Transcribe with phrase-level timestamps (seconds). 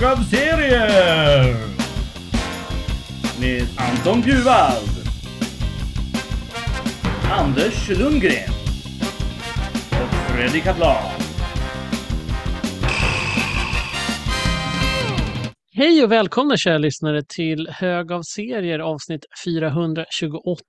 [0.00, 1.56] hög av serier!
[3.40, 4.88] Med Anton Bjurvald.
[7.30, 8.50] Anders Lundgren.
[9.90, 11.10] Och Fredrik Kaplan.
[15.72, 20.62] Hej och välkomna kära lyssnare till Hög av serier avsnitt 428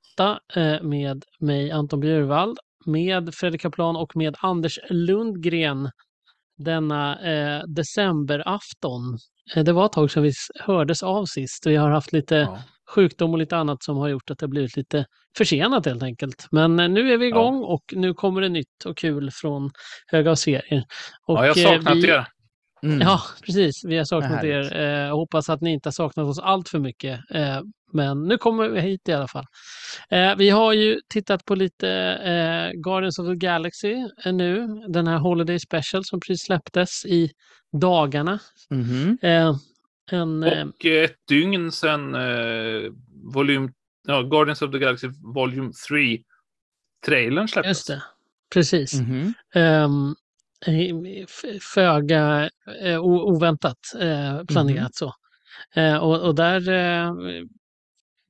[0.56, 5.90] eh, med mig Anton Bjurvald, med Fredrik Kaplan och med Anders Lundgren
[6.64, 9.18] denna eh, decemberafton.
[9.56, 12.36] Eh, det var ett tag sedan vi hördes av sist och vi har haft lite
[12.36, 12.60] Ja.
[12.96, 15.06] sjukdom och lite annat som har gjort att det har blivit lite
[15.38, 16.48] försenat helt enkelt.
[16.52, 17.36] Men eh, nu är vi Ja.
[17.38, 19.72] igång och nu kommer det nytt och kul från
[20.08, 20.84] Hög av serier.
[21.28, 22.26] Och, Ja, jag eh, saknat vi- er.
[22.84, 23.02] Mm.
[23.02, 23.86] Ja, precis.
[23.86, 24.76] Vi har saknat er.
[25.08, 27.20] Eh, hoppas att ni inte har saknat oss allt för mycket.
[27.32, 27.62] Eh,
[27.94, 29.46] men nu kommer vi hit i alla fall.
[30.10, 31.90] Eh, vi har ju tittat på lite
[32.24, 34.68] eh, Guardians of the Galaxy nu.
[34.88, 37.32] Den här Holiday Special som precis släpptes i
[37.82, 38.40] dagarna.
[38.70, 39.18] Mhm.
[39.22, 39.56] Eh,
[40.12, 42.92] en, Och ett dygn sedan eh,
[43.34, 43.72] volym,
[44.08, 46.18] ja, Guardians of the Galaxy Volume 3
[47.06, 47.70] trailern släpptes.
[47.70, 48.04] just det,
[48.54, 48.94] precis.
[48.94, 50.16] Ehm, eh, f-
[51.74, 52.50] föga
[52.84, 55.14] eh, oväntat eh, planerat så.
[55.76, 56.70] Eh, och, och där...
[56.70, 57.14] Eh,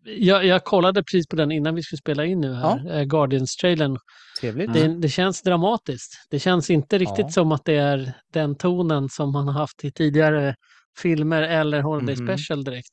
[0.03, 3.97] jag, jag kollade precis på den innan vi skulle spela in nu här, eh, Guardians-trailern.
[4.41, 4.73] Trevligt.
[4.73, 6.27] Det, det känns dramatiskt.
[6.29, 7.29] Det känns inte riktigt Ja.
[7.29, 10.55] som att det är den tonen som man har haft i tidigare
[10.97, 12.27] filmer eller Holiday Mhm.
[12.37, 12.91] Special direkt.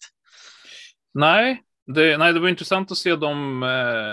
[1.15, 1.63] Nej,
[1.95, 3.69] det, nej, det var intressant att se dem eh,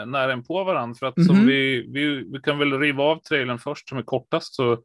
[0.06, 0.96] nära en på varandra.
[1.00, 1.46] För att som Mhm.
[1.48, 4.56] vi, vi, vi kan väl riva av trailern först som är kortast.
[4.56, 4.78] Så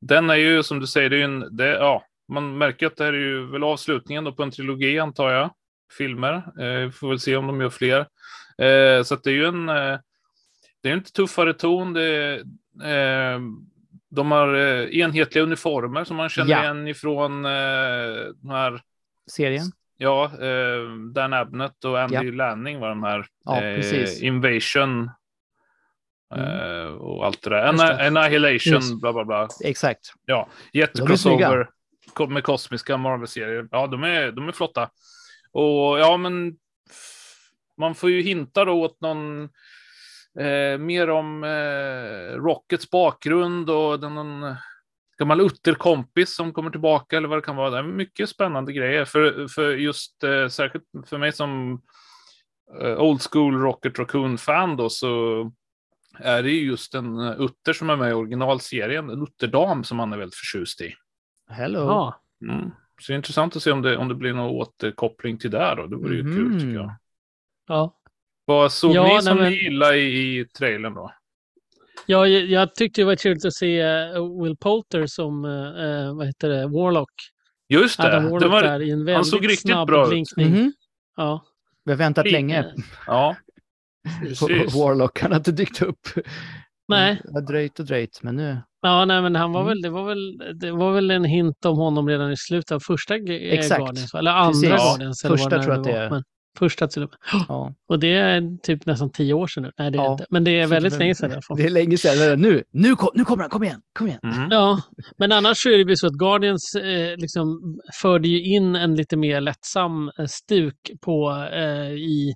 [0.00, 3.04] den är ju som du säger, det är en, det, ja, man märker att det
[3.04, 5.50] här är ju väl avslutningen då på en trilogi antar jag.
[5.98, 6.34] Filmer.
[6.34, 7.98] Eh, vi får väl se om de gör fler.
[8.58, 9.98] Eh, så att det är ju en, eh,
[10.82, 11.92] det är en tuffare ton.
[11.92, 12.34] Det,
[12.84, 13.40] eh,
[14.10, 16.62] de har eh, enhetliga uniformer som man känner Ja.
[16.62, 17.50] igen ifrån eh,
[18.42, 18.80] de här
[19.30, 19.66] Serien.
[19.96, 20.30] Ja,
[21.14, 22.22] Dan Abnett och Andy Ja.
[22.22, 23.26] Lanning var de här.
[23.44, 23.62] Ja.
[24.20, 25.10] Invasion.
[26.34, 26.80] Mm.
[26.80, 27.62] Eh, och allt det där.
[27.64, 29.00] Anna- Annihilation, Just.
[29.00, 29.48] bla bla bla.
[29.64, 30.12] Exakt.
[30.24, 31.68] Ja, jättecrossover
[32.28, 33.68] med kosmiska Marvel-serier.
[33.70, 34.90] Ja, de är, de är flotta.
[35.52, 36.56] Och ja, men
[37.78, 39.42] man får ju hinta då åt någon
[40.40, 44.54] eh, mer om eh, Rockets bakgrund och den, någon
[45.18, 47.70] gammal utterkompis som kommer tillbaka eller vad det kan vara.
[47.70, 51.80] Det är mycket spännande grejer för, för just eh, särskilt för mig som
[52.82, 55.52] eh, old school Rocket Raccoon-fan då så
[56.22, 59.98] är det ju just en eh, utter som är med i originalserien, en utterdam som
[59.98, 60.94] han är väldigt förtjust i.
[61.50, 61.78] Hello.
[61.80, 62.70] Ja, Mm.
[63.00, 65.74] Så det är intressant att se om det, om det blir någon återkoppling till det
[65.76, 65.86] då.
[65.86, 66.84] Det vore ju kul tycker jag.
[66.86, 66.94] Mhm.
[67.68, 67.96] ja.
[68.44, 71.12] Vad såg Ja, ni som men- ni gillade i, i trailern då?
[72.06, 76.14] Ja, jag, jag tyckte det var trevligt att se eh, Will Poulter som eh, eh,
[76.16, 77.10] vad heter det, Warlock.
[77.68, 80.08] Just det, Adam det var, där i en väldigt såg riktigt snabb bra ut.
[80.08, 80.50] blinkning.
[80.50, 80.72] Mhm.
[81.16, 81.44] Ja,
[81.84, 82.74] Vi har väntat Lite- länge
[83.06, 83.36] ja,
[84.20, 84.74] precis.
[84.74, 85.20] Warlock.
[85.20, 86.00] Han har inte dykt upp.
[86.88, 87.20] Nej.
[87.24, 88.58] Det har dröjt och dröjt, men nu.
[88.82, 89.68] Ja, nej, men han var Mm.
[89.68, 92.80] väl, det var väl, det var väl en hint om honom redan i slutet av
[92.80, 93.78] första eh, Exakt.
[93.80, 94.68] Guardians, eller andra Precis.
[94.68, 95.24] Guardians.
[95.24, 96.10] eller första tror jag att det är.
[96.10, 96.22] Men
[96.58, 97.44] första till och med.
[97.48, 97.74] Ja.
[97.88, 99.70] Och det är typ nästan tio år sedan nu.
[99.78, 100.12] Nej, det är Ja.
[100.12, 100.26] inte.
[100.30, 101.56] Men det är väldigt länge sedan fall.
[101.56, 102.40] Det är länge sedan.
[102.40, 103.50] Nu, nu, kom, nu kommer han.
[103.50, 103.80] Kom igen.
[103.98, 104.20] Kom igen.
[104.24, 104.48] Mhm.
[104.50, 104.82] Ja,
[105.18, 107.60] men annars så är det ju så att Guardians eh, liksom
[108.02, 112.34] förde ju in en lite mer lättsam eh, stuk på eh, i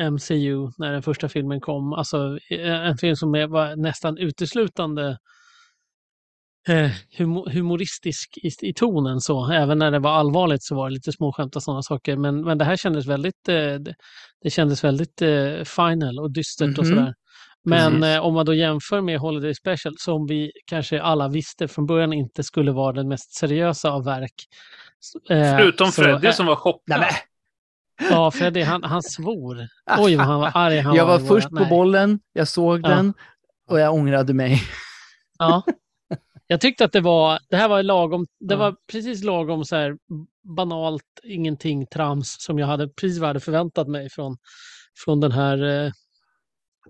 [0.00, 1.92] MCU när den första filmen kom.
[1.92, 5.18] Alltså eh, en film som var nästan uteslutande
[6.68, 9.50] eh, humo- humoristisk i, i tonen så.
[9.52, 12.16] Även när det var allvarligt så var det lite småskämt och sådana saker.
[12.16, 13.74] Men, men det här kändes väldigt, eh,
[14.42, 16.96] det, kändes väldigt eh, final och dystert och Mhm.
[16.96, 17.14] sådär.
[17.64, 21.86] Men eh, om man då jämför med Holiday Special som vi kanske alla visste från
[21.86, 24.34] början inte skulle vara den mest seriösa av verk.
[25.30, 27.00] eh, Förutom så, Freddy eh, som var chockad.
[27.00, 27.12] Nej,
[28.10, 29.68] Ja, Freddy han, han svor.
[29.98, 32.88] Oj vad han var arg han jag var i först på bollen, jag såg Ja.
[32.88, 33.14] den
[33.68, 34.62] och jag ångrade mig.
[35.38, 35.62] Ja.
[36.46, 38.58] Jag tyckte att det var, det här var lagom, det Ja.
[38.58, 39.96] var precis lagom så här
[40.56, 44.36] banalt, ingenting trams som jag hade precis vad jag hade förväntat mig från,
[45.04, 45.92] från den här eh,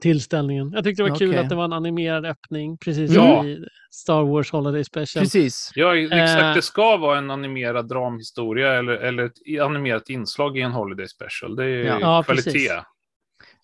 [0.01, 0.71] tillställningen.
[0.75, 3.37] Jag tyckte det var kul att det var en animerad öppning, precis Ja.
[3.39, 5.25] som i Star Wars Holiday Special.
[5.25, 5.71] Precis.
[5.75, 6.43] Ja, exakt.
[6.43, 6.55] Eh.
[6.55, 11.57] Det ska vara en animerad dramhistoria eller, eller ett animerat inslag i en Holiday Special.
[11.57, 11.99] Det är Ja.
[12.01, 12.45] Ja, kvalitet.
[12.45, 12.71] precis.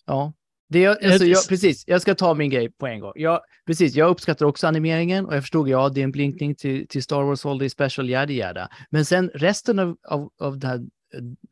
[0.05, 0.33] Ja.
[0.69, 3.11] Det, alltså, jag, precis, jag ska ta min grej på en gång.
[3.15, 6.87] Jag, precis, jag uppskattar också animeringen och jag förstod, ja, det är en blinkning till,
[6.87, 8.69] till Star Wars Holiday Special, yada yada.
[8.89, 10.79] Men sen resten av, av, av den här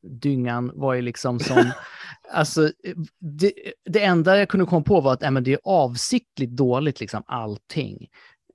[0.01, 1.71] dyngan var ju liksom som,
[2.31, 2.71] alltså,
[3.19, 3.53] det,
[3.85, 7.23] det enda jag kunde komma på var att äh, men det är avsiktligt dåligt, liksom
[7.25, 8.07] allting.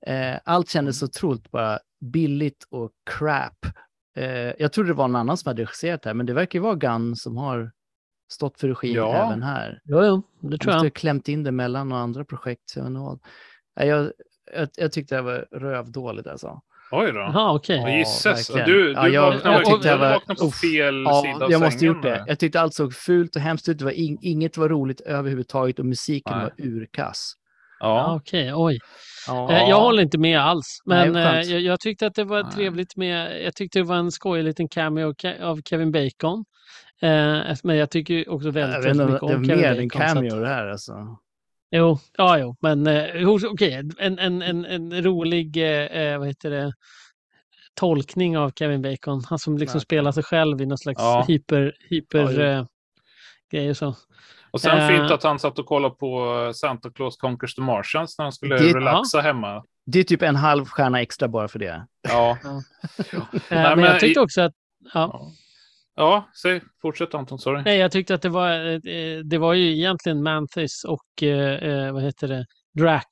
[0.07, 3.65] Eh, allt kändes så otroligt bara billigt och crap.
[4.17, 4.25] Eh,
[4.59, 6.63] jag trodde det var någon annan som hade regisserat det här, men det verkar ju
[6.63, 7.71] vara Gunn som har
[8.31, 9.25] stått för regin Ja.
[9.27, 9.81] även här.
[9.85, 10.93] Jo, jo, det Jag tror ha jag.
[10.93, 12.69] klämt in det mellan några andra projekt.
[12.69, 12.79] så
[13.75, 14.11] Jag, jag,
[14.55, 16.61] jag, jag tyckte det var rövdåligt alltså.
[16.91, 17.19] Oj då.
[17.19, 17.77] Jaha, okej.
[17.77, 18.47] Ja, Gisses.
[18.47, 20.59] Du, du Ja, jag- vaknade, jag tyckte du jag var- vaknade på Uff.
[20.59, 22.23] fel Ja, sida av jag måste sängen gjort det.
[22.27, 23.77] Jag tyckte allt såg fult och hemskt ut.
[23.77, 26.43] Det var in, inget var roligt överhuvudtaget och musiken Nej.
[26.43, 27.33] var urkass.
[27.79, 28.15] Ja, Ja.
[28.15, 28.79] Okej, oj.
[29.27, 29.51] Ja.
[29.51, 30.77] Eh, Jag håller inte med alls.
[30.85, 31.45] Nej, Men skönt.
[31.45, 32.51] eh, jag, jag tyckte att det var Nej.
[32.51, 33.45] trevligt med...
[33.45, 36.45] Jag tyckte det var en skojig liten cameo av Ke- av Kevin Bacon.
[37.01, 39.87] Eh, men jag tycker också väldigt, väldigt mycket om det är om Kevin mer än
[39.87, 39.99] Bacon.
[40.01, 40.93] så att- cameo det här alltså.
[41.71, 46.49] Jo, ja, jo, men eh, okej, en, en, en, en rolig, eh, eh, vad heter
[46.49, 46.73] det,
[47.73, 49.23] tolkning av Kevin Bacon.
[49.29, 49.81] Han som liksom Verkligen.
[49.81, 51.25] spelar sig själv i någon slags Ja.
[51.27, 52.65] hyper, hyper Ja, eh,
[53.51, 53.95] grej och så.
[54.51, 54.87] Och sen Eh.
[54.87, 58.57] fint att han satt och kollade på Santa Claus Conquers the Martians när han skulle
[58.57, 59.63] Det- relaxa hemma.
[59.85, 61.87] Det är typ en halv stjärna extra bara för det.
[62.01, 62.37] Ja.
[62.43, 64.53] Eh, Nej, men, men jag tyckte i- också att,
[64.93, 65.31] ja,
[66.01, 66.61] Ja, säg.
[66.81, 67.61] Fortsätt Anton, sorry.
[67.65, 68.51] nej, jag tyckte att det var,
[68.87, 72.45] eh, det var ju egentligen Manthis och, eh, eh, vad heter det,
[72.79, 73.07] Drax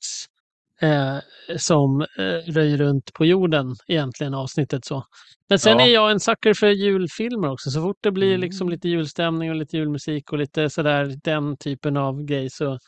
[0.82, 1.16] eh,
[1.58, 5.04] som eh, röjer runt på jorden egentligen avsnittet så.
[5.48, 5.84] Men sen Ja.
[5.86, 7.70] är jag en sucker för julfilmer också.
[7.70, 8.72] Så fort det blir liksom Mm.
[8.72, 12.78] lite julstämning och lite julmusik och lite sådär den typen av grej så,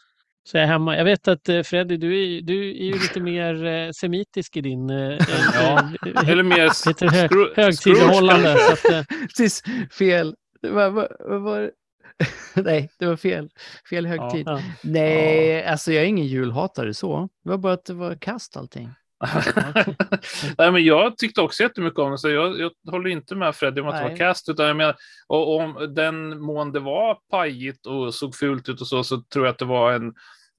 [0.44, 0.97] så är jag hemma.
[0.97, 4.61] Jag vet att eh, Freddy, du är, du är ju lite mer eh, semitisk i
[4.61, 4.97] din eh,
[5.55, 5.79] Ja.
[6.06, 8.56] eh, Eller mer lite hö, Scroo- högtidlighållande.
[9.29, 9.62] Precis,
[9.99, 10.35] fel.
[10.62, 11.71] Det var, var, var.
[12.55, 13.50] Nej, det var fel.
[13.91, 14.43] Fel högtid.
[14.47, 14.61] ja.
[14.83, 17.29] Nej, alltså jag är ingen julhatare så.
[17.45, 18.88] Det var bara att det var kast allting.
[20.59, 23.81] Nej, men jag tyckte också jättemycket om det, så jag, jag håller inte med Freddy
[23.81, 24.97] om att det var cast, utan jag menar,
[25.29, 29.47] och om den mån det var pajigt och såg fult ut och så, så tror
[29.47, 30.15] jag att det var en,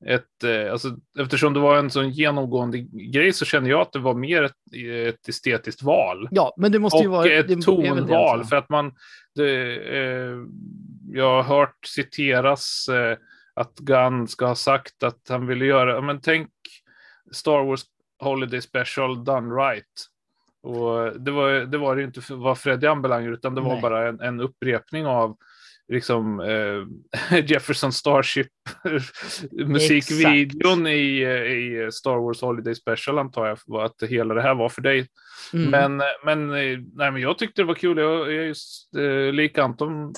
[0.05, 2.79] ett, eh, alltså, eftersom det var en sån genomgående
[3.13, 4.55] grej så känner jag att det var mer ett,
[5.07, 6.27] ett estetiskt val.
[6.31, 7.31] Ja, men det måste ju Och vara...
[7.31, 8.49] ett det det tonval, alltså.
[8.49, 8.93] för att man,
[9.35, 10.37] det, eh,
[11.11, 13.17] jag har hört citeras eh,
[13.55, 16.49] att Gunn ska ha sagt att han ville göra, men tänk
[17.31, 17.83] Star Wars
[18.23, 20.09] Holiday Special done right.
[20.63, 23.81] Och det var det var ju inte för vad Freddy anbelangar, utan det var Nej.
[23.81, 25.37] bara en, en upprepning av
[25.87, 28.47] liksom eh, Jefferson Starship
[29.51, 34.81] musikvideon i, i Star Wars Holiday Special antar jag, att hela det här var för
[34.81, 35.07] dig.
[35.53, 35.69] Mm.
[35.69, 37.97] Men, men, eh, nej, men jag tyckte det var kul.
[37.97, 40.13] Jag, jag är just eh, lik Anton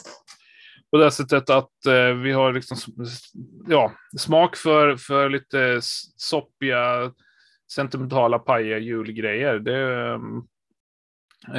[0.91, 2.77] på det sättet att eh, vi har liksom
[3.67, 5.79] ja, smak för, för lite
[6.17, 7.11] soppiga,
[7.75, 9.59] sentimentala, pajiga julgrejer.
[9.59, 10.11] Det,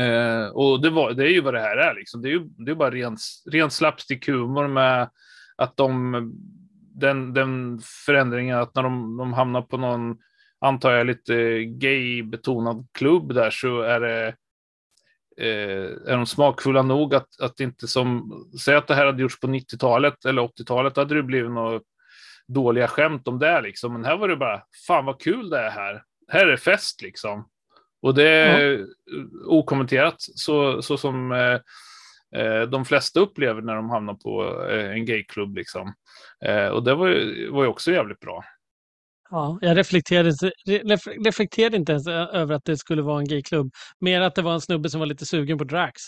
[0.00, 1.94] eh, och det, var, det är ju vad det här är.
[1.94, 2.22] Liksom.
[2.22, 3.16] Det är ju det är bara ren,
[3.50, 5.10] ren slapstick-humor med
[5.56, 6.12] att de,
[6.94, 10.16] den, den förändringen att när de, de hamnar på någon,
[10.60, 14.26] antar jag, lite gay-betonad klubb där så är det
[15.36, 18.32] eh, är de smakfulla nog att, att inte som,
[18.64, 21.82] säg att det här hade gjorts på 90-talet eller 80-talet, då hade det blivit något
[22.48, 23.92] dåliga skämt om det liksom.
[23.92, 26.02] Men här var det bara, fan vad kul det är här.
[26.28, 27.48] Här är det fest liksom.
[28.02, 28.86] Och det är
[29.46, 31.60] okommenterat så, så som eh,
[32.40, 35.94] eh, de flesta upplever när de hamnar på eh, en gayklubb liksom.
[36.44, 38.44] Eh, och det var ju, var ju också jävligt bra.
[39.30, 40.30] Ja, jag reflekterade,
[40.68, 43.70] ref- reflekterade inte ens över att det skulle vara en gayklubb.
[44.00, 46.02] Mer att det var en snubbe som var lite sugen på Drax.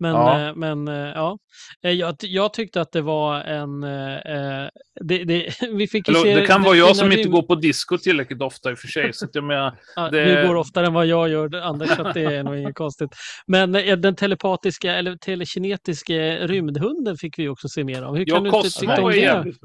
[0.00, 0.40] Men Ja.
[0.40, 1.38] ja, men, eh, ja.
[1.84, 3.82] Eh, Jag, jag tyckte att det var en...
[3.84, 4.68] eh, eh,
[5.00, 7.42] Det, det, vi fick Eller, se det kan den vara jag som inte rym- går
[7.42, 9.12] på disco tillräckligt ofta i och för sig.
[9.12, 11.96] Så att jag menar, Ja, det- Du går oftare än vad jag gör, det- Anders,
[11.96, 13.10] så det är nog inget konstigt.
[13.46, 16.14] Men eh, den telepatiska eller telekinetiska
[16.46, 18.16] rymdhunden fick vi också se mer av.
[18.16, 19.16] Hur ja, kan du inte tycka om det?
[19.16, 19.58] jävligt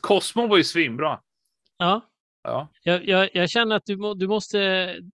[0.00, 1.18] Cosmo var ju svinbra.
[1.78, 2.00] Ja,
[2.44, 2.68] Ja.
[2.82, 4.58] Jag, jag, jag känner att du, må, du måste,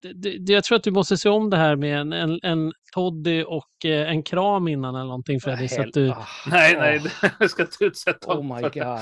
[0.01, 2.71] d- d- jag tror att du måste se om det här med en, en, en
[2.93, 5.67] toddy och eh, en kram innan eller någonting Freddy.
[5.67, 7.01] Så att du, Ah, Nej, nej,
[7.39, 8.79] jag ska inte utsätta Oh my för det.
[8.79, 8.99] god.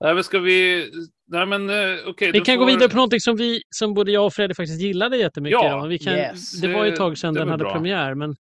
[0.00, 0.90] Nej, men ska vi...
[1.30, 2.32] Nej, men eh, okej.
[2.32, 4.80] vi kan gå får- vidare på någonting som, vi, som både jag och Freddy faktiskt
[4.82, 5.60] gillade jättemycket.
[5.62, 6.60] Ja, vi kan, yes.
[6.60, 7.72] det var ju ett Det- tag sedan det den hade bra.
[7.72, 8.36] premiär, men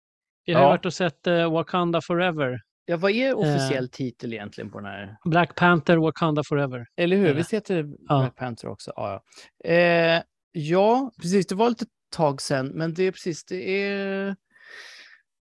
[0.45, 0.69] vi har Ja.
[0.69, 2.59] varit och sett eh, Wakanda Forever.
[2.89, 3.37] Ja, vad är Eh.
[3.37, 5.17] officiell titel egentligen på den här?
[5.25, 6.85] Black Panther Wakanda Forever.
[6.97, 7.33] Eller hur?
[7.33, 8.19] Visst heter det Ja.
[8.19, 8.91] Black Panther också?
[8.95, 9.23] Ja,
[9.63, 9.69] ja.
[9.71, 11.47] Eh, ja, precis.
[11.47, 14.35] Det var lite tag sedan, men det är precis, det är...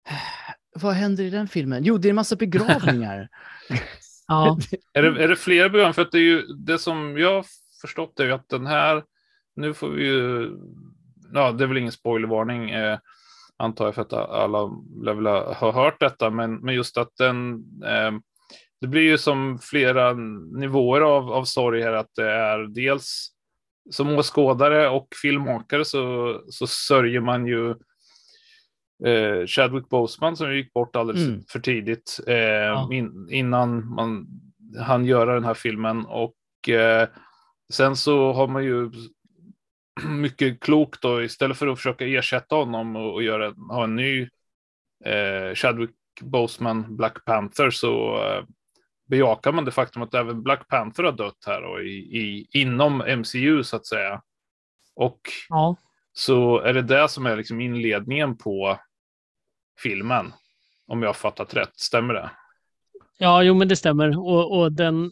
[0.75, 1.85] Vad händer i den filmen?
[1.85, 3.29] Jo, det är en massa begravningar.
[4.27, 4.59] Ja,
[4.93, 5.95] Är det, är det fler program?
[5.95, 7.47] För att det är ju det som jag har
[7.81, 9.03] förstått är ju att den här,
[9.57, 10.51] nu får vi ju,
[11.33, 12.99] ja det är väl ingen spoilervarning eh,
[13.59, 14.71] antar jag för att alla
[15.05, 18.13] väl ha hört detta, men, men just att den, eh,
[18.81, 20.13] det blir ju som flera
[20.59, 23.29] nivåer av, av sorg här, att det är dels
[23.91, 27.71] som åskådare och filmmakare så, så sörjer man ju
[29.07, 31.43] eh, Chadwick Boseman som gick bort alldeles Mm.
[31.49, 34.27] för tidigt eh, in, innan man
[34.79, 36.07] han göra den här filmen.
[36.07, 37.09] Och eh,
[37.73, 38.91] sen så har man ju
[40.09, 44.29] mycket klokt då, istället för att försöka ersätta honom och, och göra, ha en ny
[45.05, 48.45] eh, Chadwick Boseman Black Panther så eh,
[49.09, 52.99] bejakar man det faktum att även Black Panther har dött här och i, i, inom
[52.99, 54.23] MCU så att säga.
[54.97, 55.77] Och Ja.
[56.13, 58.79] så är det det som är liksom inledningen på
[59.83, 60.33] filmen.
[60.87, 62.31] Om jag har fattat rätt, stämmer det?
[63.19, 64.19] Ja, jo men det stämmer.
[64.19, 65.11] Och, och den,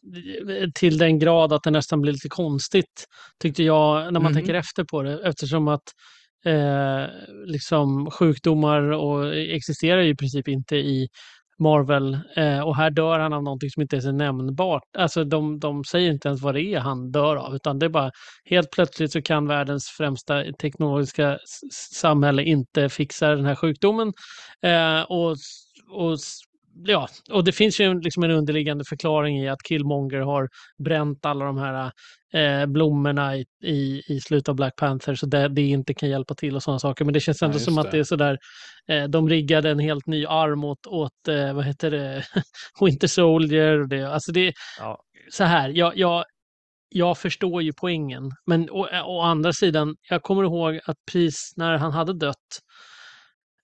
[0.74, 3.06] till den grad att det nästan blir lite konstigt,
[3.42, 4.34] tyckte jag, när man Mhm.
[4.34, 5.28] tänker efter på det.
[5.28, 5.82] Eftersom att
[6.46, 7.04] eh,
[7.46, 11.08] liksom sjukdomar och existerar ju i princip inte i
[11.58, 12.18] Marvel.
[12.36, 14.82] Eh, och här dör han av någonting som inte ens är nämnbart.
[14.98, 17.90] Alltså de, de säger inte ens vad det är han dör av, utan det är
[17.90, 18.10] bara
[18.44, 21.38] helt plötsligt så kan världens främsta teknologiska
[21.94, 24.12] samhälle inte fixa den här sjukdomen.
[24.62, 25.36] Eh, och,
[25.90, 26.18] och
[26.86, 30.48] ja, och det finns ju en, liksom en underliggande förklaring i att Killmonger har
[30.84, 31.92] bränt alla de här
[32.34, 36.34] eh, blommorna i, i, i slutet av Black Panther så det, det inte kan hjälpa
[36.34, 37.04] till och sådana saker.
[37.04, 37.96] Men det känns Ja, ändå just som att det.
[37.96, 38.38] det är sådär,
[38.88, 42.24] eh, de riggade en helt ny arm åt, åt eh, vad heter det,
[42.80, 43.80] Winter Soldier.
[43.80, 44.98] och Det, alltså det, Ja.
[45.30, 46.24] så här, jag, jag,
[46.88, 48.30] jag förstår ju poängen.
[48.46, 52.36] Men å, å andra sidan, jag kommer ihåg att pris när han hade dött,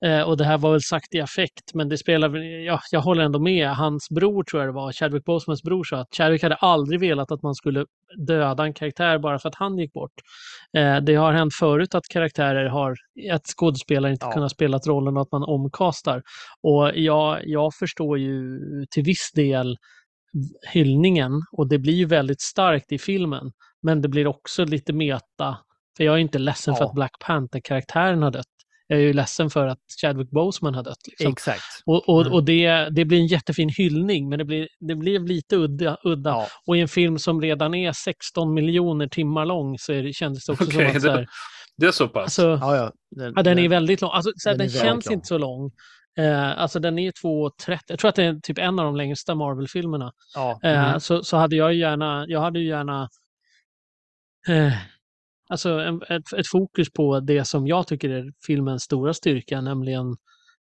[0.04, 3.24] eh, och det här var väl sagt i affekt, men det spelar ja, jag håller
[3.24, 3.70] ändå med.
[3.70, 7.32] Hans bror tror jag det var, Chadwick Bosemans bror sa att Chadwick hade aldrig velat
[7.32, 7.84] att man skulle
[8.26, 10.12] döda en karaktär bara för att han gick bort.
[10.76, 12.94] Eh, det har hänt förut att karaktärer har,
[13.32, 14.32] att skådespelare inte Ja.
[14.32, 16.22] kunnat spela rollen och att man omkastar.
[16.62, 18.58] Och jag, jag förstår ju
[18.90, 19.76] till viss del
[20.72, 23.52] hyllningen och det blir ju väldigt starkt i filmen.
[23.82, 25.58] Men det blir också lite meta.
[25.96, 26.88] För jag är inte ledsen för Ja.
[26.88, 28.46] att Black Panther-karaktären har dött.
[28.90, 30.98] Jag är ju ledsen för att Chadwick Boseman har dött.
[31.08, 31.32] Liksom.
[31.32, 31.62] Exakt.
[31.86, 32.32] Och, och, Mm.
[32.32, 35.96] och det, det blir en jättefin hyllning, men det blir, det blir lite udda.
[36.04, 36.30] udda.
[36.30, 36.46] Ja.
[36.66, 40.46] Och i en film som redan är 16 miljoner timmar lång så är det, kändes
[40.46, 41.26] det också Okej, som att så här,
[41.76, 42.22] det, är så pass.
[42.22, 42.92] alltså, Ja, ja.
[43.16, 44.10] Den, Ja, den är väldigt lång.
[44.12, 45.14] Alltså, så här, Den den känns lång.
[45.14, 45.70] inte så lång.
[46.18, 47.78] Eh, alltså den är 2.30.
[47.86, 50.12] Jag tror att det är typ en av de längsta Marvel-filmerna.
[50.34, 50.60] ja.
[50.64, 51.00] Eh, mhm.
[51.00, 53.08] så, så hade jag ju gärna, jag hade ju gärna
[54.48, 54.72] eh,
[55.48, 60.16] alltså en, ett, ett fokus på det som jag tycker är filmens stora styrka, nämligen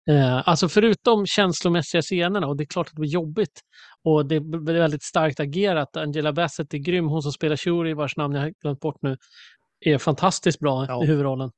[0.08, 3.60] eh, alltså förutom känslomässiga scenerna, och det är klart att det blir jobbigt,
[4.04, 5.96] och det är väldigt starkt agerat.
[5.96, 9.16] Angela Bassett är grym, hon som spelar Shuri, vars namn jag har glömt bort nu,
[9.80, 11.04] är fantastiskt bra Ja.
[11.04, 11.50] i huvudrollen.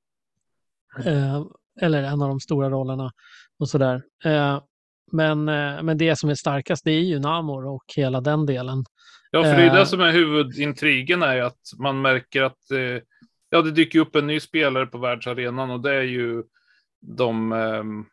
[1.04, 1.42] Eh,
[1.80, 3.10] eller en av de stora rollerna
[3.58, 4.02] och sådär.
[4.24, 4.60] Eh,
[5.12, 8.84] men, eh, men det som är starkast det är ju Namor och hela den delen.
[9.30, 9.74] Ja, för det är ju Eh.
[9.74, 13.02] det som är huvudintrigen är att man märker att eh,
[13.54, 16.42] ja, det dyker upp en ny spelare på världsarenan och det är ju
[17.00, 18.04] de ehm,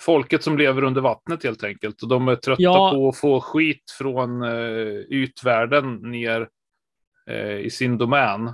[0.00, 2.02] folket som lever under vattnet helt enkelt.
[2.02, 2.90] Och de är trötta Ja.
[2.94, 6.48] på att få skit från eh, ytvärlden ner
[7.30, 8.52] eh, i sin domän.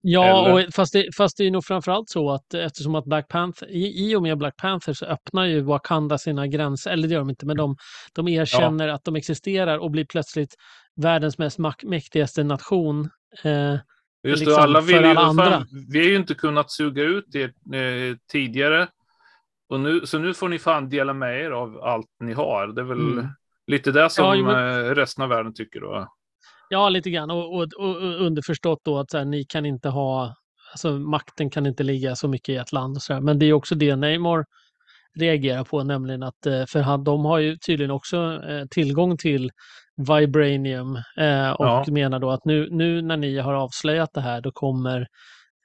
[0.00, 0.66] Ja, Eller?
[0.66, 4.10] och fast, det, fast det är nog framförallt så att eftersom att Black Panther, i,
[4.10, 7.30] i och med Black Panther så öppnar ju Wakanda sina gränser, eller det gör de
[7.30, 7.76] inte, men de,
[8.12, 10.54] de erkänner att de existerar och blir plötsligt
[10.96, 13.10] världens mest mäktigaste nation.
[13.42, 13.76] Eh,
[14.24, 15.66] Just Liksom, det, alla vill ju, alla fan, andra.
[15.88, 18.88] vi har ju inte kunnat suga ut er eh, tidigare.
[19.68, 22.66] Och nu, så nu får ni fan dela med er av allt ni har.
[22.66, 23.26] Det är väl Mm.
[23.66, 26.08] lite det som Ja, men- eh, resten av världen tycker då.
[26.68, 27.30] Ja, lite grann.
[27.30, 30.34] Och, och, och och underförstått då att så här, ni kan inte ha,
[30.72, 33.20] alltså makten kan inte ligga så mycket i ett land och så där.
[33.20, 34.44] Men det är också det Neymar
[35.20, 38.16] reagerar på, nämligen att, eh, för han, de har ju tydligen också
[38.48, 39.50] eh, tillgång till
[39.96, 41.84] Vibranium eh, och Ja.
[41.88, 45.06] menar då att nu, nu när ni har avslöjat det här, då kommer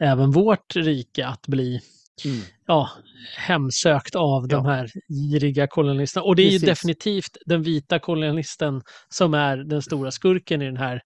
[0.01, 1.79] även vårt rike att bli
[2.25, 2.39] Mm.
[2.67, 2.89] ja,
[3.38, 4.71] hemsökt av de Ja.
[4.71, 4.88] här
[5.31, 6.24] giriga kolonialisterna.
[6.24, 6.69] Och det är ju Precis.
[6.69, 11.01] definitivt den vita kolonialisten som är den stora skurken i den här.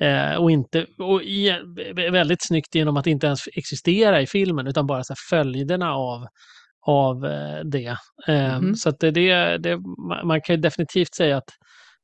[0.00, 1.58] Eh, och inte, och i,
[2.12, 6.26] väldigt snyggt genom att inte ens existera i filmen, utan bara så följderna av,
[6.86, 7.96] av eh, det.
[8.28, 8.74] Mhm.
[8.74, 9.78] Så att det, det, det,
[10.24, 11.48] man- kan ju definitivt säga att,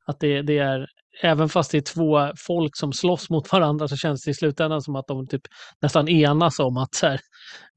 [0.06, 0.86] att det, det är
[1.22, 4.82] Även fast det är två folk som slåss mot varandra så känns det i slutändan
[4.82, 5.42] som att de typ
[5.82, 7.20] nästan enas om att så här,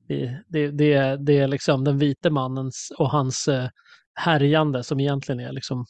[0.07, 3.69] det, det, det, är- det är liksom den vite mannens och hans eh,
[4.13, 5.85] härjande som egentligen är liksom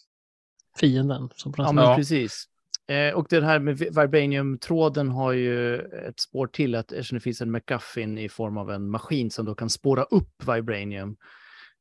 [0.80, 1.30] fienden.
[1.36, 2.44] Som Ja, men precis.
[2.88, 7.22] Eh, och det här med vi- Vibranium-tråden har ju ett spår till att eftersom det
[7.24, 11.16] finns en McGuffin i form av en maskin som då kan spåra upp Vibranium.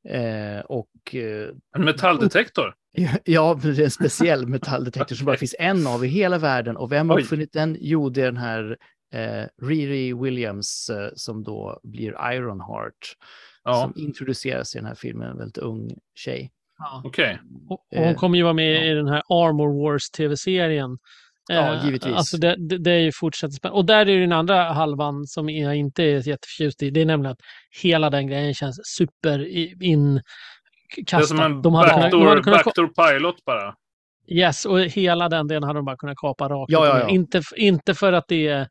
[0.09, 2.75] Eh, och eh, En metalldetektor.
[3.25, 6.77] ja, det är en speciell metalldetektor som bara finns en av i hela världen.
[6.77, 7.23] Och vem har Oj.
[7.23, 7.77] uppfunnit den?
[7.81, 8.77] Jo, det är den här
[9.15, 13.17] eh, Riri Williams eh, som då blir Ironheart.
[13.65, 16.51] Ja, Som introduceras i den här filmen, en väldigt ung tjej.
[16.79, 17.03] Ja.
[17.05, 17.39] okej.
[17.69, 18.85] Och hon Eh, kommer ju vara med ja.
[18.85, 20.99] i den här Armor Wars tv-serien.
[21.49, 22.15] Ja, Eh, givetvis.
[22.15, 23.79] Alltså det, det, det är ju fortsatt spännande.
[23.79, 26.91] Och där är den andra halvan som jag inte är jätteförtjust i.
[26.91, 27.41] Det är nämligen att
[27.83, 31.17] hela den grejen känns super i- inkastad.
[31.19, 33.75] Det är som en de kunnat, backdoor, kunnat, backdoor pilot bara.
[34.29, 37.09] yes, och hela den delen hade de bara kunnat kapa rakt Ja, ja, ja.
[37.09, 38.69] Inte, inte för att det är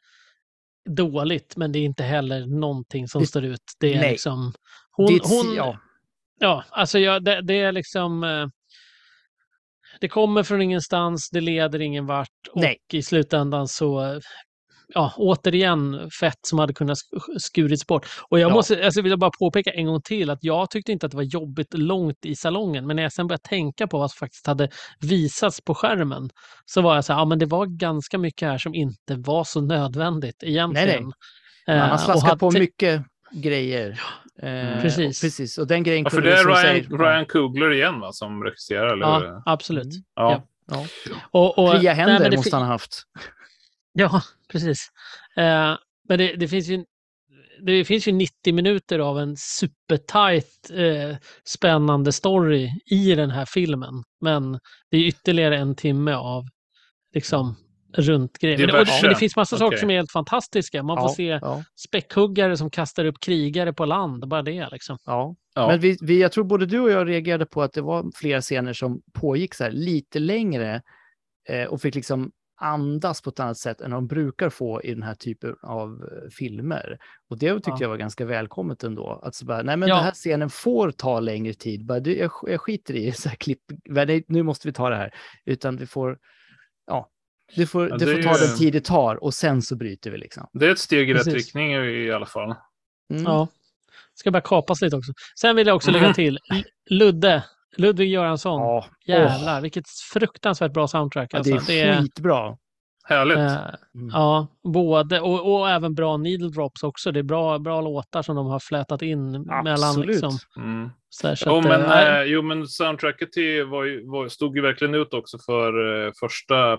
[0.90, 3.62] dåligt, men det är inte heller någonting som Det- står ut.
[3.80, 4.12] Det är nej.
[4.12, 4.54] liksom...
[4.92, 5.80] Hon, hon, ja.
[6.40, 8.24] Ja, alltså jag, det, det är liksom...
[9.96, 12.78] eh, Det kommer från ingenstans, det leder ingen vart och Nej.
[12.94, 14.02] i slutändan så...
[14.04, 14.20] eh,
[14.88, 18.06] Ja, återigen fett som hade kunnat sk- skurits bort.
[18.30, 18.54] Och jag Ja.
[18.54, 21.16] måste, alltså vill jag bara påpeka en gång till att jag tyckte inte att det
[21.18, 24.48] var jobbigt långt i salongen, men när jag sen började tänka på vad som faktiskt
[24.48, 26.30] hade visats på skärmen
[26.66, 29.44] så var jag så här, ja men det var ganska mycket här som inte var
[29.44, 31.04] så nödvändigt egentligen.
[31.04, 31.14] Man
[31.68, 33.02] Eh, har och slaskat på mycket
[33.34, 34.02] grejer.
[34.42, 35.18] Eh, precis.
[35.20, 35.58] Och, precis.
[35.58, 38.44] Och den grejen Ja, för kunde det är Ryan, säger- Ryan Coogler igen va, som
[38.44, 39.26] regisserar, eller hur?
[39.26, 39.84] Ja, absolut.
[39.86, 40.04] Mm.
[40.16, 40.44] Ja.
[40.68, 40.86] Ja.
[41.32, 43.04] Och, och, Fria nej, händer det måste han ha haft.
[43.98, 44.90] Ja, precis.
[45.38, 45.78] Eh,
[46.10, 46.86] men det, det, finns ju,
[47.62, 54.04] det finns ju 90 minuter av en supertight eh, spännande story i den här filmen.
[54.22, 54.60] Men
[54.92, 56.44] det är ytterligare en timme av
[57.14, 57.56] liksom
[57.98, 58.58] runt grejer.
[58.68, 59.80] Det, men det finns massa saker Okej.
[59.80, 60.84] som är helt fantastiska.
[60.84, 64.28] Man får Ja, se ja, späckhuggare som kastar upp krigare på land.
[64.28, 64.98] Bara det liksom.
[65.06, 65.36] ja.
[65.56, 65.68] Ja.
[65.68, 68.42] Men vi, vi, jag tror både du och jag reagerade på att det var flera
[68.42, 70.82] scener som pågick så här lite längre
[71.50, 75.04] eh, och fick liksom andas på ett annat sätt än de brukar få i den
[75.04, 76.98] här typen av eh, filmer.
[77.30, 77.78] Och det tyckte Ja.
[77.82, 79.20] jag var ganska välkommet ändå.
[79.24, 79.96] Att så bara, nej men Ja.
[79.96, 81.86] den här scenen får ta längre tid.
[81.86, 84.96] Bara, du, jag, jag skiter i så här klipp, nej, nu måste vi ta det
[84.96, 85.14] här.
[85.46, 86.18] Utan vi får,
[86.88, 87.10] ja,
[87.56, 89.62] det får, Ja, det det får är ta ju- den tid det tar och sen
[89.62, 90.48] så bryter vi liksom.
[90.54, 91.34] Det är ett steg i rätt Precis.
[91.34, 92.56] riktning i alla fall.
[93.14, 93.24] Mm.
[93.24, 93.48] Ja.
[94.14, 95.12] Ska bara kapas lite också.
[95.40, 96.14] Sen vill jag också lägga Mhm.
[96.14, 97.44] till L- Ludde,
[97.78, 98.62] Ludvig Göransson.
[98.62, 101.30] Ja, Jävlar, vilket fruktansvärt bra soundtrack.
[101.34, 101.58] ja, Alltså.
[101.68, 102.58] det är skitbra.
[103.08, 103.38] Härligt.
[103.38, 103.56] Eh,
[103.96, 104.10] Mm.
[104.14, 107.12] Ja, både och, och även bra needle drops också.
[107.12, 109.90] Det är bra, bra låtar som de har flätat in mellan.
[109.90, 110.08] Absolut.
[110.08, 110.90] Liksom, Mm.
[111.24, 111.82] här, Jo, att, men,
[112.18, 116.12] eh, jo, men soundtracket till var, ju- var, stod ju verkligen ut också för eh,
[116.20, 116.78] första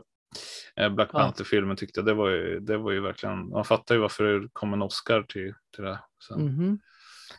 [0.91, 1.19] Black Ja.
[1.19, 2.07] Panther-filmen tyckte jag.
[2.07, 5.23] Det var ju, det var ju verkligen, man fattar ju varför det kom en Oscar
[5.23, 5.99] till, till det.
[6.29, 6.45] Sen.
[6.45, 6.79] Mhm.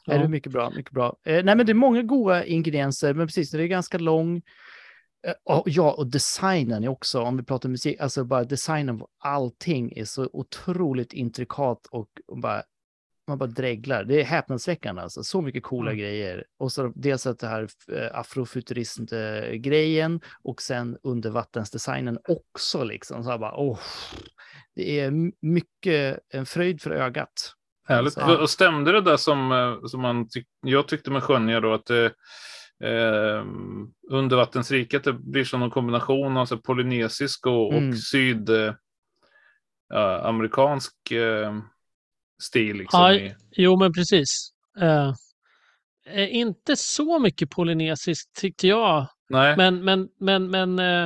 [0.06, 0.14] Ja.
[0.14, 1.18] Är det mycket bra, mycket bra.
[1.26, 4.42] Eh, nej, men det är många goda ingredienser, men precis, det är ganska lång.
[5.28, 9.94] Eh, ja, och designen är också, om vi pratar musik, alltså bara designen på allting
[9.96, 12.64] är så otroligt intrikat och, och bara,
[13.28, 14.04] man bara dreglar.
[14.04, 16.00] Det är häpnadsväckande alltså, så mycket coola Mm.
[16.02, 16.46] grejer.
[16.60, 23.24] Och så dels att det här eh, afrofuturist-grejen och sen undervattensdesignen också liksom.
[23.24, 23.80] Så här bara, åh,
[24.76, 25.12] det är
[25.42, 27.54] mycket en fröjd för ögat.
[27.88, 28.18] Härligt.
[28.18, 31.90] Och stämde det där som, eh, som man tyck, jag tyckte med skönja då att
[31.90, 32.10] eh,
[32.84, 33.46] eh,
[34.10, 37.90] undervattensriket det blir som en kombination av så polynesisk och, Mm.
[37.90, 38.74] och syd eh,
[39.90, 41.58] ja, amerikansk eh,
[42.44, 42.76] stil.
[42.78, 44.28] Liksom, Ja, i, Jo, men precis.
[44.82, 45.14] Eh,
[46.10, 49.08] eh, inte så mycket polynesiskt tyckte jag.
[49.30, 51.04] nej, Men, men, men, men eh,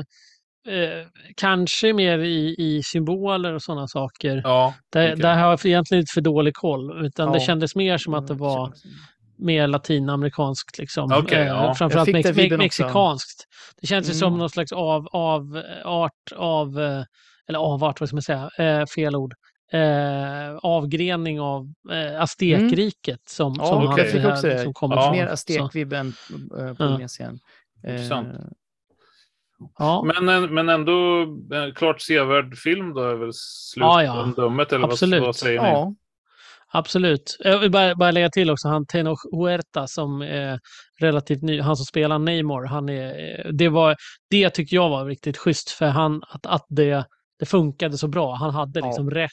[0.67, 4.41] eh, kanske mer i, i symboler och sådana saker.
[4.44, 7.06] ja, Där, där har jag egentligen lite för dålig koll.
[7.06, 7.46] Utan det Ja.
[7.46, 8.74] kändes mer som att det var
[9.38, 10.78] mer latinamerikanskt.
[10.78, 11.12] Liksom.
[11.13, 11.76] Okej, ja.
[11.76, 12.82] Framförallt mex den vibben me- också.
[12.84, 13.44] mexikanskt.
[13.82, 14.39] Det känns ju som Mm.
[14.39, 16.80] någon slags av, av, art av,
[17.48, 19.34] eller avart, vad ska man säga, eh, fel ord.
[19.73, 24.53] Eh, avgrening av eh, aztekriket som, Ja, som jag han också det.
[24.53, 25.12] liksom kommer Ja, från.
[25.15, 26.13] Mer aztekvibb än
[26.60, 27.39] uh, Polynesien.
[27.88, 28.27] Intressant.
[28.27, 28.34] Eh,
[29.77, 30.93] ja, Men, en- men ändå
[31.53, 33.31] en klart sevärd film då är väl
[33.75, 34.13] Ja, ja.
[34.23, 35.21] slutomdömet eller vad, Absolut.
[35.21, 35.67] vad säger ni?
[35.67, 35.93] ja,
[36.71, 37.38] absolut.
[37.39, 40.60] Jag vill bara, bara lägga till också, han Teno Huerta som är
[40.99, 43.07] relativt ny, han som spelar Neymar, han är,
[43.45, 43.95] eh, det, var,
[44.29, 47.05] det tycker jag var riktigt schysst för han, att, att det,
[47.39, 48.36] det funkade så bra.
[48.36, 48.86] Han hade Ja.
[48.86, 49.31] liksom rätt,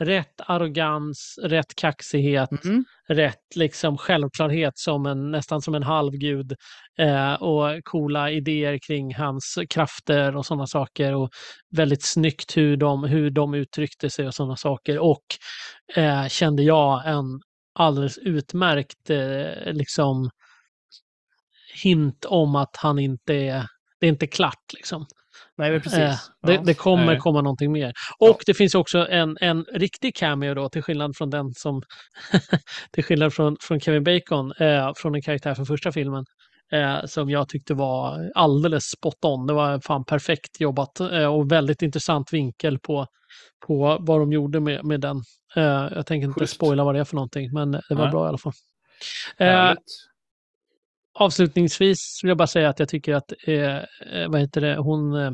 [0.00, 2.84] rätt arrogans, rätt kaxighet, mhm.
[3.08, 6.54] rätt liksom självklarhet som en, nästan som en halvgud
[6.98, 11.30] eh, och coola idéer kring hans krafter och sådana saker och
[11.76, 15.24] väldigt snyggt hur de, hur de uttryckte sig och sådana saker och
[15.96, 17.40] eh, kände jag en
[17.74, 20.30] alldeles utmärkt eh, liksom
[21.82, 23.66] hint om att han inte är,
[24.00, 25.06] det är inte klart liksom.
[25.58, 25.98] Nej, men precis.
[25.98, 26.62] Eh, det, Ja.
[26.66, 27.18] det kommer Nej.
[27.18, 27.92] komma någonting mer.
[28.18, 31.82] Och det finns också en, en riktig cameo då, till skillnad från den som...
[32.92, 36.24] till skillnad från, från Kevin Bacon, eh, från en karaktär från första filmen.
[36.72, 39.46] eh, som jag tyckte var alldeles spot on.
[39.46, 43.06] Det var fan perfekt jobbat eh, och väldigt intressant vinkel på,
[43.66, 45.16] på vad de gjorde med, med den.
[45.56, 45.62] Eh,
[45.94, 46.54] jag tänker inte Schysst.
[46.54, 48.10] spoila vad det är för någonting, men det var Nej.
[48.12, 48.52] bra i alla fall.
[51.14, 55.14] Avslutningsvis vill jag bara säga att jag tycker att eh, eh, vad heter det, hon
[55.14, 55.32] eh,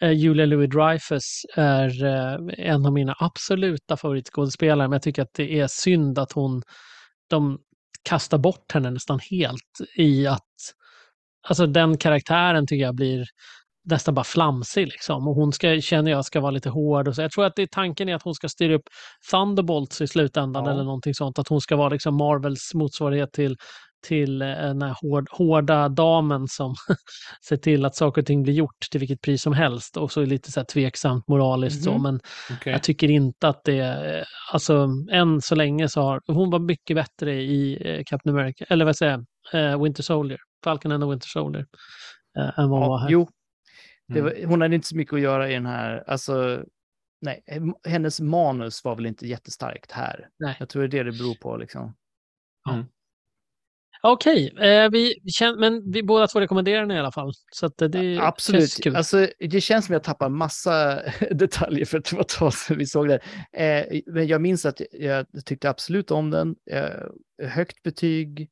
[0.00, 5.60] eh, Julia Louis-Dreyfus är eh, en av mina absoluta favoritskådespelare, men jag tycker att det
[5.60, 6.62] är synd att hon,
[7.30, 7.58] de
[8.02, 10.44] kastar bort henne nästan helt i att,
[11.48, 13.24] alltså den karaktären tycker jag blir
[13.90, 15.28] nästan bara flamsig liksom.
[15.28, 17.22] Och hon ska, känner jag ska vara lite hård och så.
[17.22, 18.82] Jag tror att det, tanken är att hon ska styra upp
[19.30, 20.70] Thunderbolts i slutändan Ja.
[20.72, 21.38] eller någonting sånt.
[21.38, 23.56] Att hon ska vara liksom Marvels motsvarighet till
[24.00, 26.74] till eh, den här hård, hårda damen som
[27.48, 30.20] ser till att saker och ting blir gjort till vilket pris som helst och så
[30.20, 32.02] är lite så här tveksamt moraliskt så Mhm.
[32.02, 32.20] men
[32.52, 32.72] Okej.
[32.72, 36.96] jag tycker inte att det, eh, alltså än så länge så har, hon var mycket
[36.96, 41.08] bättre i eh, Captain America, eller vad säger jag, eh, Winter Soldier, Falcon and the
[41.10, 41.66] Winter Soldier,
[42.38, 43.10] eh, än vad hon var Ja, här.
[43.10, 43.28] jo,
[44.10, 44.24] Mm.
[44.24, 46.64] var, hon hade inte så mycket att göra i den här, alltså,
[47.20, 47.42] nej,
[47.88, 50.28] hennes manus var väl inte jättestarkt här.
[50.38, 50.56] Nej.
[50.58, 51.94] Jag tror det är det det beror på liksom.
[54.02, 55.14] Okej, eh, vi
[55.58, 57.32] men vi båda två rekommenderar den i alla fall.
[57.52, 58.82] Så att det, Absolut.
[58.82, 58.96] kul.
[58.96, 62.78] Alltså, det känns som jag tappar massa detaljer för att det var ett tag sedan
[62.78, 63.20] vi såg det.
[63.52, 66.56] Eh, men jag minns att jag tyckte absolut om den.
[66.70, 68.50] Eh, högt betyg,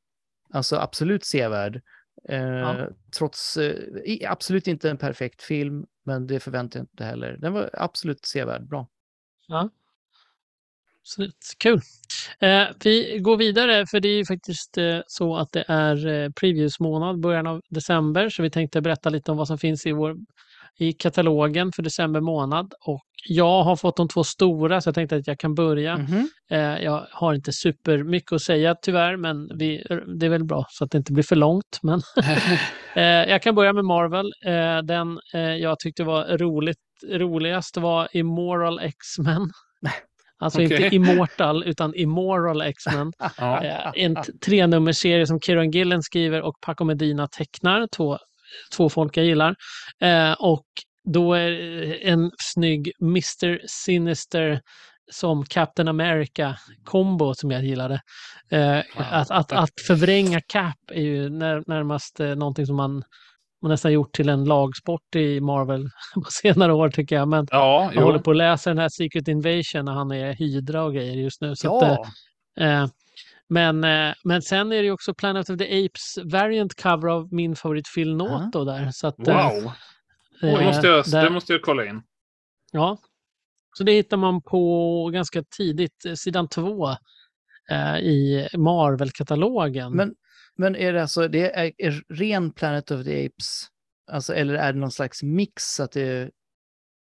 [0.52, 1.82] alltså absolut sevärd.
[2.28, 2.88] Eh, Ja.
[3.18, 7.36] Trots, eh, absolut inte en perfekt film, men det förväntar jag inte heller.
[7.40, 8.88] Den var absolut sevärd, bra.
[9.48, 9.70] Ja.
[11.06, 11.80] Absolut, kul.
[12.40, 16.30] Eh, vi går vidare för det är ju faktiskt eh, så att det är eh,
[16.40, 20.16] previews-månad, början av december, så vi tänkte berätta lite om vad som finns i, vår,
[20.78, 22.74] i katalogen för december månad.
[22.86, 25.96] Och jag har fått de två stora så jag tänkte att jag kan börja.
[25.96, 26.28] Mhm.
[26.50, 29.86] Eh, jag har inte supermycket att säga tyvärr, men vi,
[30.18, 31.78] det är väl bra så att det inte blir för långt.
[31.82, 32.00] Men
[32.96, 34.32] Eh, jag kan börja med Marvel.
[34.46, 36.78] Eh, den eh, jag tyckte var roligt,
[37.12, 39.50] roligast var Immoral X-Men.
[40.38, 40.94] Alltså inte Okej.
[40.94, 43.12] Immortal utan Immoral X-Men.
[43.38, 43.64] Ja.
[43.64, 47.88] Eh, en trenummerserie som Kieran Gillen skriver och Paco Medina tecknar.
[47.96, 48.18] Två,
[48.76, 49.54] två folk jag gillar.
[50.00, 50.66] Eh, och
[51.08, 53.66] då är det en snygg Mr.
[53.66, 54.60] Sinister
[55.12, 58.00] som Captain America-kombo som jag gillade.
[58.50, 63.02] Eh, att, att, att förvränga Cap är ju när, närmast eh, någonting som man
[63.62, 67.28] nästan gjort till en lagsport i Marvel på senare år tycker jag.
[67.28, 70.82] Men Ja, jag håller på att läsa den här Secret Invasion när han är Hydra
[70.84, 71.56] och grejer just nu.
[71.56, 72.06] Så att, eh, Ja,
[72.60, 72.86] Eh,
[73.48, 77.56] men, eh, men sen är det också Planet of the Apes variant cover av min
[77.56, 78.90] favorit Phil Noto där.
[78.92, 79.64] Så att, eh, Wow,
[80.42, 82.02] eh, det måste, jag, där- det måste jag kolla in.
[82.72, 82.98] Ja.
[83.76, 86.88] Så det hittar man på ganska tidigt, eh, sidan två
[88.02, 89.92] i Marvel-katalogen.
[89.96, 90.14] men,
[90.56, 93.66] men är det alltså, det är, är ren Planet of the Apes,
[94.12, 96.30] alltså, eller är det någon slags mix att det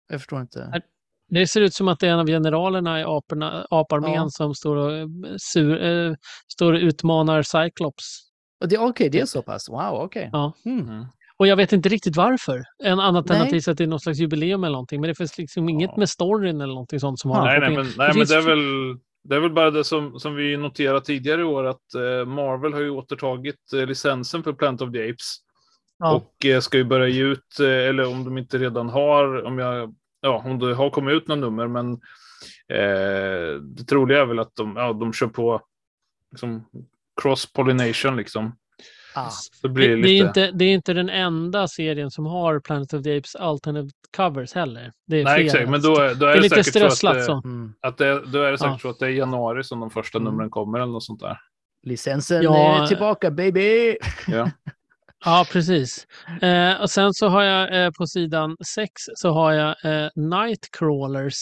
[0.10, 0.82] jag förstår inte.
[1.30, 4.30] Det ser ut som att det är en av generalerna i aporna, aparmén Ja.
[4.30, 5.10] som står och,
[5.42, 6.14] sur, eh,
[6.54, 8.04] står och utmanar Cyclops.
[8.80, 9.70] Okej, det är så pass.
[9.70, 10.30] Wow, okej.
[10.32, 10.54] Ja.
[10.66, 10.90] Mm.
[10.90, 11.06] Mm.
[11.38, 12.64] Och jag vet inte riktigt varför.
[12.84, 15.02] En annat än att det visar att det är något slags jubileum eller någonting.
[15.02, 15.98] Men det finns liksom inget Ja.
[15.98, 18.60] med storyn eller någonting sånt som har Nej, nej, men, nej, men det är väl
[19.24, 22.74] det är väl bara det som, som vi noterat tidigare i år att eh, Marvel
[22.74, 25.36] har ju återtagit eh, licensen för Plant of the Apes.
[26.00, 26.16] Ja.
[26.16, 29.96] Och eh, ska ju börja ge ut, eller om de inte redan har, om jag,
[30.22, 32.00] ja, om det har kommit ut något nummer, men
[33.62, 35.62] det troliga är väl att de, ja, de kör på
[36.32, 36.66] liksom,
[37.22, 38.56] cross-pollination liksom.
[39.16, 39.30] Ah.
[39.62, 40.08] Det blir Det, lite...
[40.08, 43.36] det, är inte, det är inte den enda serien som har Planet of the Apes
[43.36, 44.92] alternate covers heller.
[45.08, 45.46] Det är Nej, flera.
[45.46, 47.42] exakt, men då, är- då är det är det, lite säkert så att, strösslat så.
[47.46, 47.74] Mm.
[47.82, 48.80] att det, då är det säkert Ja.
[48.80, 50.32] så att det är januari som de första Mm.
[50.32, 51.38] numren kommer eller något sånt där.
[51.84, 52.84] Licensen Ja.
[52.84, 53.98] är tillbaka, baby!
[54.28, 54.52] Ja.
[55.26, 56.08] Ja, precis.
[56.42, 61.38] Eh, och sen så har jag eh, på sidan 6 så har jag eh, Nightcrawlers.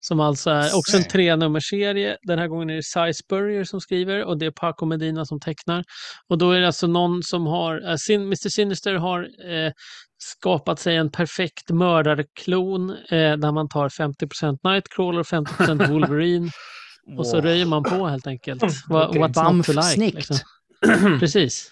[0.00, 2.16] Som alltså är också en trenummerserie.
[2.22, 5.40] Den här gången är det Cy Spurrier som skriver och det är Paco Medina som
[5.40, 5.84] tecknar.
[6.28, 9.72] Och då är det alltså någon som har, eh, Sin, Mr Sinister har eh,
[10.18, 16.50] skapat sig en perfekt mördarklon eh, där man tar 50% Nightcrawler och 50% Wolverine.
[17.16, 18.62] Och så röjer man på helt enkelt.
[18.88, 20.16] What, What's not to like.
[20.16, 20.36] Liksom.
[21.20, 21.70] Precis.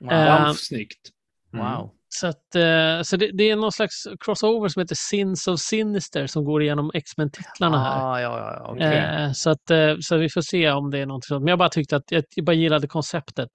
[0.00, 0.12] Wow.
[0.12, 1.10] Eh, Bamf-snyggt.
[1.52, 1.66] Mm.
[1.66, 1.95] wow.
[2.20, 6.26] Så, att, eh, så det, det är någon slags crossover som heter Sins of Sinister
[6.26, 8.12] som går igenom X-Men-titlarna här.
[8.12, 8.96] Ah, ja, ja, okej.
[8.96, 11.42] Eh, så, att, eh, så vi får se om det är något sånt.
[11.42, 13.50] Men jag bara tyckte att jag, bara gillade konceptet.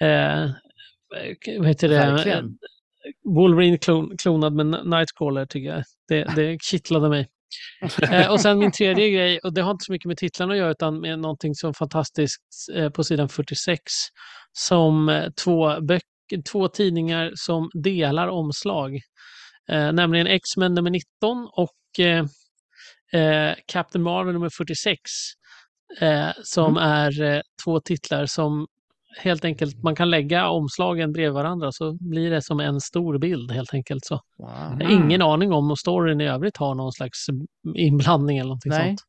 [0.00, 0.50] Eh,
[1.58, 1.96] vad heter det?
[1.96, 2.58] Verkligen.
[3.24, 5.82] Wolverine klon, klonad med Nightcrawler tycker jag.
[6.08, 7.28] Det, det kittlade mig.
[8.02, 10.58] Eh, och sen min tredje grej, och det har inte så mycket med titlarna att
[10.58, 12.42] göra utan med någonting som fantastiskt
[12.74, 13.80] eh, på sidan 46
[14.52, 16.15] som två, böcker,
[16.52, 19.00] två tidningar som delar omslag.
[19.68, 22.24] Eh, nämligen X-Men nummer 19 och eh,
[23.22, 25.00] eh, Captain Marvel nummer 46.
[26.00, 28.66] Eh, som är eh, två titlar som
[29.18, 33.52] helt enkelt man kan lägga omslagen bredvid varandra så blir det som en stor bild
[33.52, 34.04] helt enkelt.
[34.04, 34.20] Så.
[34.38, 34.50] Wow.
[34.80, 37.26] Jag har ingen aning om om storyn i övrigt har någon slags
[37.74, 38.88] inblandning eller någonting Nej.
[38.88, 39.00] sånt.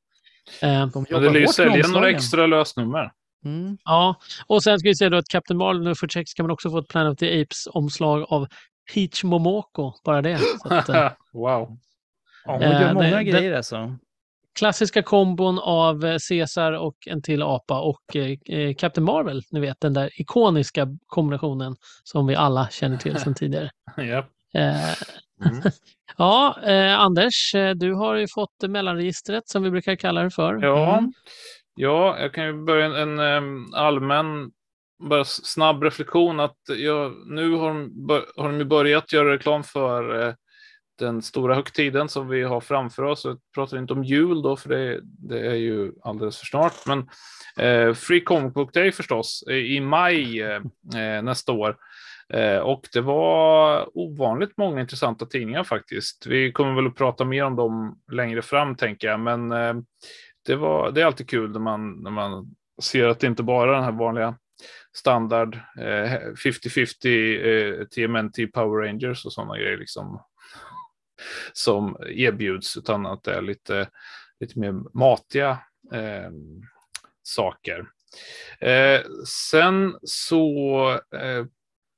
[0.62, 3.12] Eh, De Men det lär ju sälja några extra lösnummer.
[3.46, 3.78] Mm.
[3.84, 4.16] ja,
[4.48, 6.78] och sen ska vi säga då att Captain Marvel nummer 46 kan man också få
[6.78, 8.48] ett Planet of the Apes-omslag av
[8.94, 10.40] Peach Momoko, bara det.
[10.64, 11.78] Att, eh, wow.
[12.46, 13.96] Ja, hon Eh, gör många det- grejer alltså.
[14.60, 19.80] klassiska kombon av eh, Caesar och en till apa och eh, Captain Marvel, ni vet
[19.82, 23.70] den där ikoniska kombinationen som vi alla känner till sedan tidigare.
[24.54, 24.76] Eh,
[25.46, 25.62] Mm.
[26.18, 30.60] ja, eh, Anders, du har ju fått mellanregistret som vi brukar kalla det för.
[30.62, 30.98] Ja.
[30.98, 31.14] Mm
[31.78, 34.52] ja, jag kan ju börja en, en allmän,
[35.00, 39.64] bara snabb reflektion att jag, nu har de, bör, har de ju börjat göra reklam
[39.64, 40.34] för eh,
[41.00, 43.26] den stora högtiden som vi har framför oss.
[43.26, 46.86] Jag pratar inte om jul då, för det, det är ju alldeles för snart.
[46.86, 47.10] Men
[47.58, 50.62] eh, Free Comic Book Day förstås, i maj eh,
[50.96, 51.78] eh, nästa år.
[52.34, 56.26] Eh, och det var ovanligt många intressanta tidningar faktiskt.
[56.28, 59.74] Vi kommer väl att prata mer om dem längre fram tänker jag, men eh,
[60.48, 63.70] det, var, det är alltid kul när man, när man ser att det inte bara
[63.70, 64.38] är den här vanliga
[64.94, 66.12] standard eh,
[66.46, 70.22] 50-50 eh, TMNT Power Rangers och sådana grejer liksom
[71.54, 73.90] som erbjuds, utan att det är lite,
[74.40, 75.60] lite mer matiga
[75.94, 76.32] eh,
[77.24, 77.86] saker.
[78.60, 81.46] Eh, sen så eh,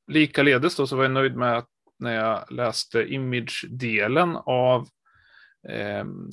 [0.07, 4.87] likaledes då så var jag nöjd med att när jag läste image-delen av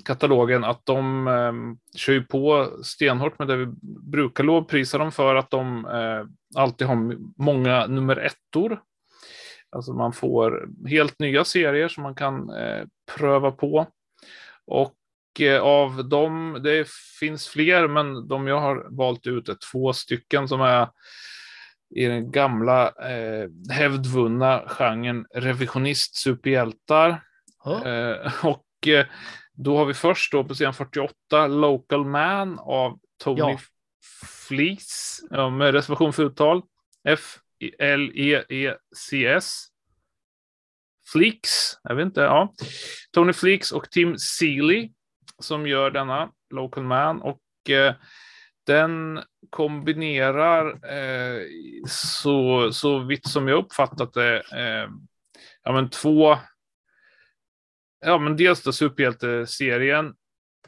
[0.05, 1.53] katalogen att de eh,
[1.99, 3.67] kör ju på stenhårt med det vi
[4.11, 8.81] brukar lovprisa dem för att de eh, alltid har många nummer ettor.
[9.71, 12.85] Alltså man får helt nya serier som man kan eh,
[13.17, 13.87] pröva på.
[14.67, 16.89] Och eh, av dem, det
[17.21, 20.89] finns fler, men de jag har valt ut är två stycken som är
[21.95, 27.23] i den gamla eh, hävdvunna genren revisionist superhjältar.
[27.65, 27.87] Ja.
[27.87, 28.66] Eh, och eh,
[29.53, 33.59] då har vi först då på sidan 48 Local Man av Tony Ja.
[34.49, 36.59] Fleece med reservation för uttal.
[36.59, 36.63] E
[37.13, 38.53] F-L-E-E-C-S.
[41.13, 42.55] Fleeks, jag vet inte, ja.
[43.13, 44.91] Tony Fleeks och Tim Seeley
[45.39, 47.95] som gör denna Local Man och eh,
[48.67, 51.43] den kombinerar eh,
[51.89, 54.89] så, så vitt som jag uppfattat det eh,
[55.63, 56.39] ja, men två
[58.07, 60.15] Ja, men dels då superhjälteserien.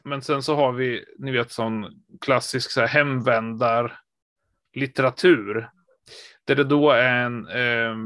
[0.02, 5.70] Men sen så har vi, ni vet, sån klassisk så här hemvändarlitteratur.
[6.44, 7.96] Där det då är en eh,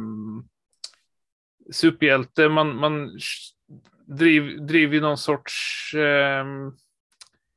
[1.73, 3.19] superhjälte, man, man
[4.07, 6.47] driv, driver ju någon sorts eh,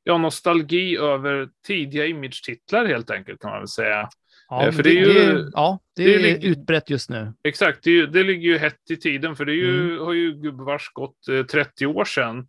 [0.02, 4.08] ja, nostalgi över tidiga image-titlar helt enkelt kan man väl säga.
[4.48, 7.32] Ja, Eh, för det, det är ju- ja, det, det är utbrett just nu.
[7.44, 10.32] Exakt, det, är det ligger ju hett i tiden för det är ju, har ju
[10.32, 12.46] gubevars gått eh, 30 år sedan.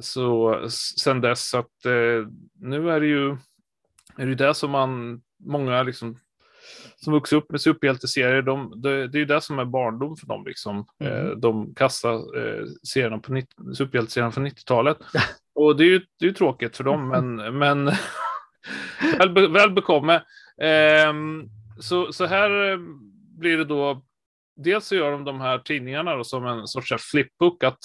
[0.00, 0.60] Så
[0.96, 2.28] sen dess så att eh,
[2.60, 3.36] nu är det ju
[4.16, 6.18] är det det som man, många liksom
[6.96, 10.26] som vuxit upp med superhjälteserier, de, det, det är ju det som är barndom för
[10.26, 10.44] dem.
[10.46, 10.86] Liksom.
[11.00, 11.12] Mm.
[11.26, 14.98] Eh, de kastar eh, serierna på 90, superhjälteserierna från 90-talet.
[15.54, 17.84] Och det är ju, det är ju tråkigt för dem, men, men
[19.34, 20.22] väl, väl bekomme.
[20.62, 21.48] Ehm,
[21.80, 22.78] så, så här eh,
[23.38, 24.02] blir det då.
[24.56, 27.64] Dels så gör de de här tidningarna då som en sorts flipbook.
[27.64, 27.78] Att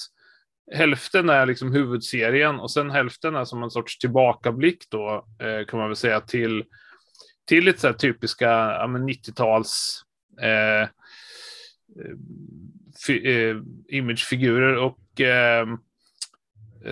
[0.74, 5.80] hälften är liksom huvudserien och sen hälften är som en sorts tillbakablick då eh, kan
[5.80, 6.63] man väl säga till
[7.48, 10.02] till lite så här typiska ja, 90-tals
[10.42, 10.88] eh, eh,
[13.06, 15.68] fi, eh, imagefigurer och eh,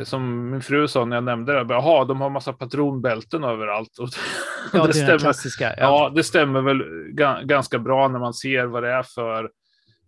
[0.03, 3.97] som min fru sa när jag nämnde det, jaha, de har massa patronbälten överallt.
[3.99, 4.09] Och
[4.73, 5.69] Ja, det, den stämmer, klassiska.
[5.69, 5.75] Ja.
[5.77, 9.49] ja, det stämmer väl ga, ganska bra när man ser vad det är för,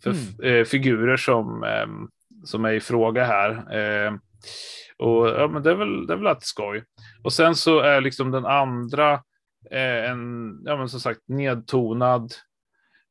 [0.03, 0.59] för Mm.
[0.59, 1.87] eh, figurer som, eh,
[2.43, 3.49] som är i fråga här.
[3.79, 4.13] Eh,
[4.97, 6.83] och ja, men det är väl, det är väl alltid skoj.
[7.23, 9.13] Och sen så är liksom den andra
[9.71, 12.33] eh, en, ja men som sagt, nedtonad.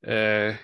[0.06, 0.54] Eh,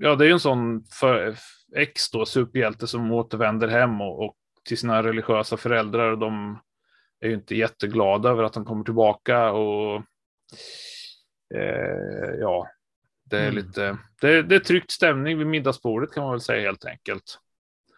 [0.00, 1.34] ja, det är ju en sån för,
[1.76, 4.34] ex då, superhjälte som återvänder hem och, och
[4.68, 6.10] till sina religiösa föräldrar.
[6.10, 6.58] Och de
[7.20, 10.02] är ju inte jätteglada över att han kommer tillbaka och
[11.54, 12.68] eh, ja,
[13.24, 13.54] det är Mm.
[13.54, 17.38] lite, det, det är tryckt stämning vid middagsbordet kan man väl säga helt enkelt.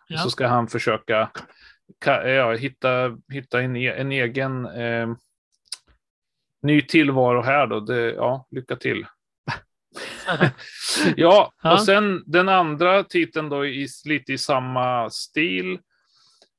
[0.09, 0.15] Ja.
[0.17, 1.31] Och så ska han försöka
[2.01, 5.09] ka, ja, hitta, hitta en, e- en egen eh,
[6.63, 7.81] ny tillvaro här då.
[7.81, 9.07] Det, ja, lycka till.
[11.17, 11.73] ja, Ja.
[11.73, 15.79] och sen den andra titeln då i, lite i samma stil.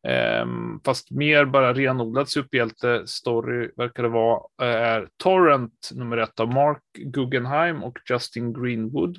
[0.03, 4.41] Ehm, fast mer bara renodlad superhjälte-story verkar det vara.
[4.61, 9.17] Eh, är Torrent nummer ett av Mark Guggenheim och Justin Greenwood.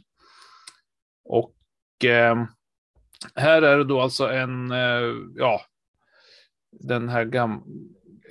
[1.24, 1.54] Och
[2.04, 2.46] ehm,
[3.34, 5.60] här är det då alltså en, eh, ja,
[6.80, 7.62] den här gam,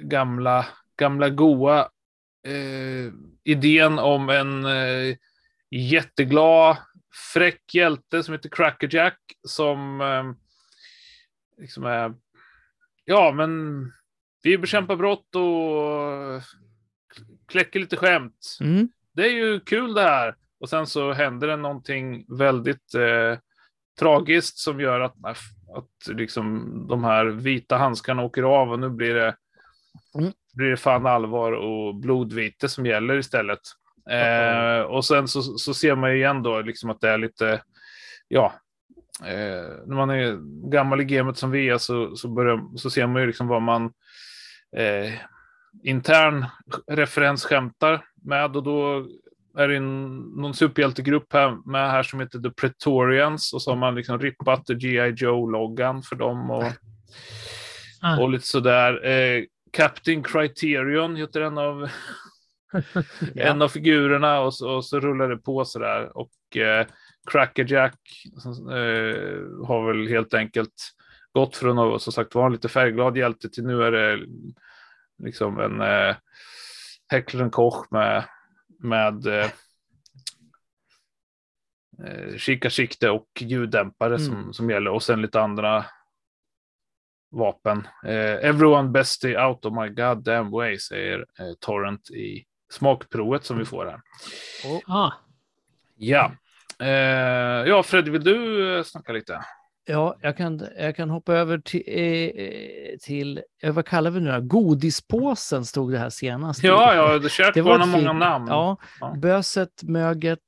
[0.02, 0.66] gamla,
[0.98, 1.90] gamla goa
[2.48, 5.16] eh, idén om en eh,
[5.70, 6.78] jätteglad,
[7.34, 10.24] fräck hjälte som heter Crackerjack som eh,
[11.62, 12.14] liksom är,
[13.06, 13.52] ja men
[14.44, 16.42] vi bekämpar brott och
[17.48, 18.58] kläcker lite skämt.
[18.62, 18.90] Mm.
[19.14, 20.36] Det är ju kul det här.
[20.60, 23.40] Och sen så händer det någonting väldigt eh,
[24.00, 25.16] tragiskt som gör att,
[25.76, 29.36] att liksom de här vita handskarna åker av och nu blir det,
[30.16, 30.32] Mm.
[30.54, 33.60] blir det fan allvar och blodvite som gäller istället.
[34.10, 37.64] Eh, och sen så, så ser man ju igen då liksom att det är lite,
[38.28, 38.54] ja,
[39.26, 40.38] eh, när man är
[40.70, 43.62] gammal i gamet som vi är så, så, börjar, så ser man ju liksom vad
[43.62, 43.86] man
[44.78, 45.14] eh,
[45.84, 46.46] intern
[46.88, 49.08] referens skämtar med och då
[49.58, 53.78] är det en, någon superhjältegrupp här med här som heter The Pretorians och så har
[53.78, 55.14] man liksom rippat G.I.
[55.16, 56.64] Joe-loggan för dem och,
[58.02, 58.20] Ah.
[58.20, 59.06] och lite sådär.
[59.06, 61.90] Eh, Captain Criterion heter en av,
[63.36, 66.18] en av figurerna och så, och så rullar det på sådär.
[66.18, 66.88] Och eh,
[67.32, 68.00] Crackerjack
[68.72, 70.74] eh, har väl helt enkelt
[71.34, 74.26] gått från att som sagt vara en lite färgglad hjälte till nu är det
[75.24, 76.16] liksom en eh,
[77.12, 78.24] Heckler Koch med,
[78.80, 79.50] med eh,
[82.06, 84.26] eh, kikarsikte och ljuddämpare Mm.
[84.26, 85.86] som, som gäller och sen lite andra
[87.32, 87.88] vapen.
[88.06, 93.66] Eh, everyone bestie out of my goddamn way, säger eh, Torrent i smakprovet som vi
[93.66, 94.02] får här.
[94.88, 95.12] Ah.
[95.96, 96.32] Ja,
[97.68, 99.42] ja Fred, vill du eh, snacka lite?
[99.86, 104.42] Ja, jag kan, jag kan hoppa över till, eh, till eh, vad kallar vi nu?
[104.42, 106.64] Godispåsen stod det här senast.
[106.64, 108.48] Ja, ja, det kärt Det var barn många namn.
[108.48, 109.16] Ja, Ja.
[109.18, 110.40] böset, möget,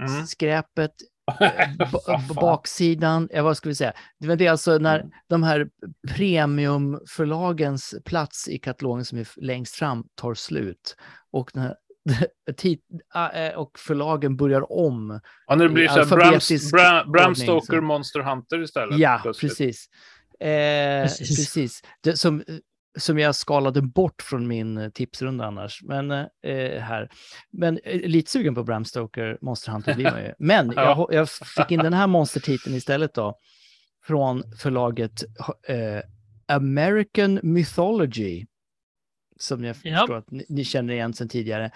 [0.00, 0.26] Mm.
[0.26, 0.90] skräpet,
[2.34, 3.92] baksidan, ja, vad ska vi säga?
[4.18, 5.10] Det är alltså när Mm.
[5.28, 5.68] de här
[6.08, 10.96] premiumförlagens plats i katalogen som är längst fram tar slut
[11.32, 11.74] och, den här, eh,
[13.56, 15.20] och förlagen börjar om.
[15.46, 16.38] Ja, när det blir så här Bram,
[16.72, 17.80] Bram, Bram ordning, Stoker så.
[17.82, 18.98] Monster Hunter istället.
[18.98, 19.50] Ja, plötsligt.
[19.50, 19.88] precis.
[20.40, 21.28] Eh, Precis.
[21.36, 21.82] precis.
[22.02, 22.42] Det, som,
[22.98, 25.80] som jag skalade bort från min eh, tipsrunda annars.
[25.82, 27.10] Men, eh, här.
[27.50, 30.32] Men eh, lite sugen på Bram Stoker, Monster Hunter blir man ju.
[30.38, 31.06] Men Ja.
[31.10, 33.38] jag, jag fick in den här monstertiteln istället då.
[34.06, 35.24] Från förlaget
[35.68, 36.00] eh,
[36.56, 38.46] American Mythology.
[39.38, 39.98] Som jag Ja.
[39.98, 41.70] förstår att ni, ni känner igen sedan tidigare.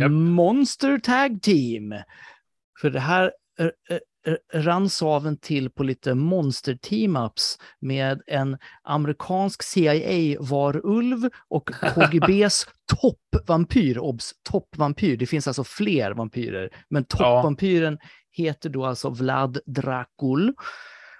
[0.00, 0.10] Japp.
[0.10, 1.94] Monster Tag Team.
[2.80, 4.00] För det här eh, eh,
[4.54, 12.66] rann saven till på lite monster team-ups med en amerikansk CIA-varulv och KGBs
[13.00, 13.98] toppvampyr.
[13.98, 14.32] Obs!
[14.42, 15.16] Toppvampyr.
[15.16, 17.98] Det finns alltså fler vampyrer, men toppvampyren
[18.30, 20.54] heter då alltså Vlad Dracul.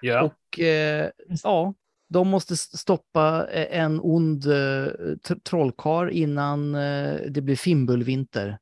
[0.00, 0.22] Ja.
[0.22, 1.11] Och eh,
[1.42, 1.74] ja,
[2.09, 4.87] de måste stoppa eh, en ond eh,
[5.25, 8.59] tr- trollkarl innan eh, det blir fimbulvinter.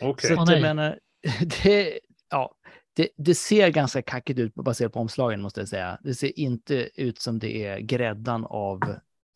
[0.00, 0.36] Okej.
[0.36, 0.98] Så jag menar,
[1.62, 1.98] det,
[2.30, 2.54] ja,
[2.96, 5.98] det, det ser ganska kackigt ut baserat på omslagen måste jag säga.
[6.02, 8.80] Det ser inte ut som det är gräddan av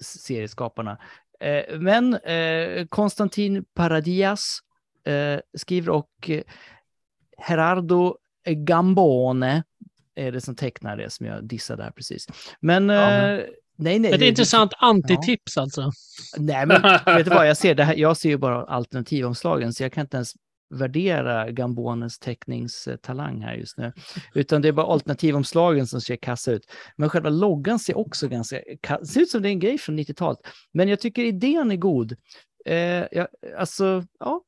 [0.02, 0.98] serieskaparna.
[1.40, 4.58] Eh, men eh, Konstantin Paradias
[5.04, 6.42] eh, skriver och eh,
[7.48, 9.64] Gerardo Gambone
[10.16, 12.26] är det som tecknar det som jag dissade här precis.
[12.60, 13.44] Men Ja, eh,
[13.76, 14.12] nej, nej.
[14.12, 15.90] Ett det- intressant antitips alltså.
[16.38, 19.82] Nej, men vet du vad, jag ser, det här, jag ser ju bara alternativomslagen, så
[19.82, 20.32] jag kan inte ens
[20.74, 23.92] värdera Gambones teckningstalang här just nu.
[24.34, 26.62] Utan det är bara alternativomslagen som ser kassa ut.
[26.96, 29.98] Men själva loggan ser också ganska, ka- ser ut som det är en grej från
[29.98, 30.38] 90-talet.
[30.72, 32.16] Men jag tycker idén är god.
[32.66, 32.76] Eh,
[33.12, 33.26] jag,
[33.58, 34.40] alltså, ja,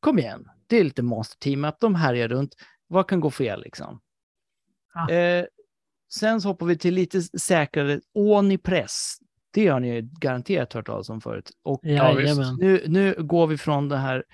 [0.00, 0.44] kom igen.
[0.66, 2.54] Det är lite monster team up, de härjar runt.
[2.86, 4.00] Vad kan gå fel liksom?
[4.94, 5.10] Ja.
[5.10, 5.44] Eh,
[6.12, 9.18] sen så hoppar vi till lite säkrare Onipress.
[9.50, 11.50] Det har ni ju garanterat hört talas om förut.
[11.62, 12.12] Och Ja,
[12.58, 14.24] nu, nu går vi från den här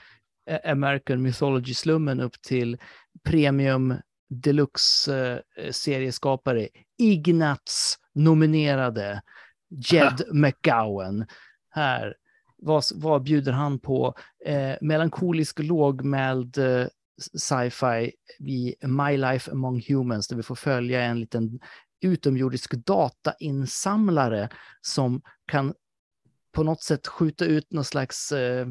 [0.51, 2.79] eh, American Mythology-slummen upp till
[3.25, 3.95] premium
[4.29, 6.69] deluxe-serieskapare
[6.99, 9.23] Ignats nominerade
[9.69, 11.27] Jed McGowan.
[11.71, 12.15] Här,
[12.57, 14.15] vad, vad bjuder han på?
[14.47, 16.87] Eh, melankolisk lågmäld eh,
[17.19, 21.61] sci-fi i My Life Among Humans där vi får följa en liten
[22.01, 24.49] utomjordisk datainsamlare
[24.81, 25.75] som kan
[26.53, 28.69] på något sätt skjuta ut någon slags eh,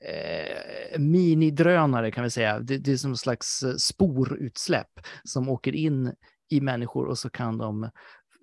[0.00, 2.60] eh, minidrönare kan vi säga.
[2.60, 6.14] Det, det är som en slags eh, sporutsläpp som åker in
[6.50, 7.90] i människor och så kan de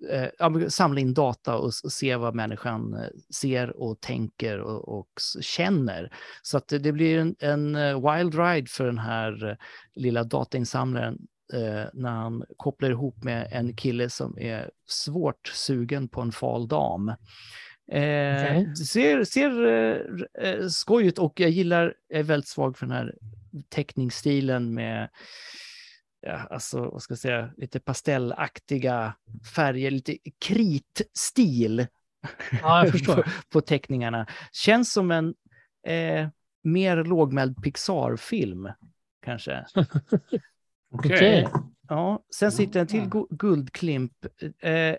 [0.08, 5.08] eh, samla in data och, se vad människan eh, ser och tänker och, och
[5.40, 6.12] känner.
[6.42, 9.58] Så att det, blir en, en eh, wild ride för den här
[9.94, 11.18] lilla datainsamlaren
[11.52, 16.68] eh, när han kopplar ihop med en kille som är svårt sugen på en fal
[16.68, 17.08] dam.
[17.08, 17.16] Eh,
[17.92, 19.50] det Ser, ser
[20.42, 23.14] eh, skoj ut och jag gillar, jag är väldigt svag för den här
[23.68, 25.08] teckningsstilen med
[26.20, 29.14] ja, alltså, vad ska jag säga, lite pastellaktiga
[29.54, 31.86] färger, lite kritstil
[32.62, 33.14] Ja, jag förstår.
[33.14, 34.26] på, på teckningarna.
[34.52, 35.34] Känns som en
[35.86, 36.28] eh,
[36.62, 38.68] mer lågmäld Pixar-film,
[39.24, 39.64] kanske.
[39.74, 41.12] Okej.
[41.14, 41.48] Okej.
[41.88, 44.12] Ja, sen sitter en till gu- guldklimp.
[44.62, 44.96] Eh, eh,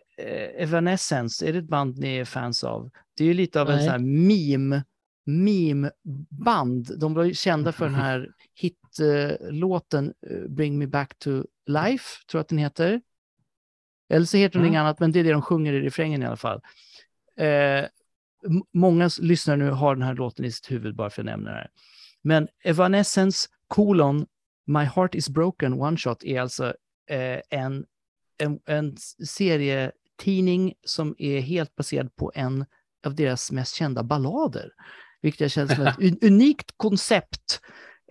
[0.58, 2.90] Evanescence, är det ett band ni är fans av?
[3.18, 3.84] Det är ju lite av en Nej.
[3.86, 4.84] sån här meme,
[5.26, 7.00] meme-band.
[7.00, 8.30] De var ju kända för den här
[9.00, 13.02] hitlåten eh, Bring Me Back to Life, tror jag att den heter.
[14.10, 14.68] Eller så heter den Mm.
[14.74, 16.62] inget annat, men det är det de sjunger i refrängen i alla fall.
[17.38, 17.86] Eh,
[18.74, 21.56] många lyssnare nu har den här låten i sitt huvud bara för att nämna det
[21.56, 21.70] här.
[22.22, 24.26] Men Evanescence, kolon,
[24.66, 26.74] My Heart Is Broken One Shot är alltså
[27.10, 27.86] eh, en,
[28.38, 32.66] en, en serietidning som är helt baserad på en
[33.06, 34.70] av deras mest kända ballader.
[35.22, 37.62] Vilket jag känner som ett un- unikt koncept.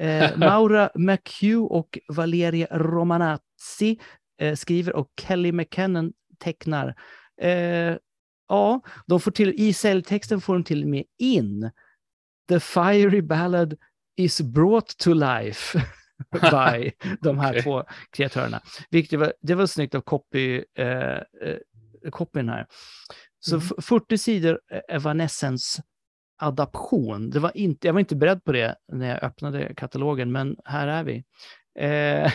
[0.00, 3.98] Eh, Maura McHugh och Valeria Romanazzi
[4.40, 6.94] eh, skriver och Kelly McKinnon tecknar.
[7.40, 7.96] Eh,
[8.48, 11.70] ja, de får till, i celltexten får de till och med in
[12.48, 13.74] The fiery ballad
[14.16, 15.78] is brought to life
[16.32, 17.62] by de här Okej.
[17.62, 18.60] två kreatörerna.
[18.90, 20.86] Vilket var, det var snyggt av copy, eh,
[21.16, 21.20] eh,
[22.10, 22.66] copyn här.
[23.40, 23.66] Så Mm.
[23.78, 25.82] f- 40 sidor eh, Evanescence
[26.40, 27.30] adaption.
[27.30, 30.86] Det var inte, jag var inte beredd på det när jag öppnade katalogen, men här
[30.88, 31.24] är vi.
[31.78, 32.32] Eh,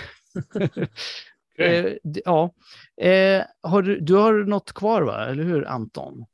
[1.68, 2.54] eh, ja.
[3.02, 5.26] Eh, har du, du har något kvar, va?
[5.26, 6.26] eller hur, Anton?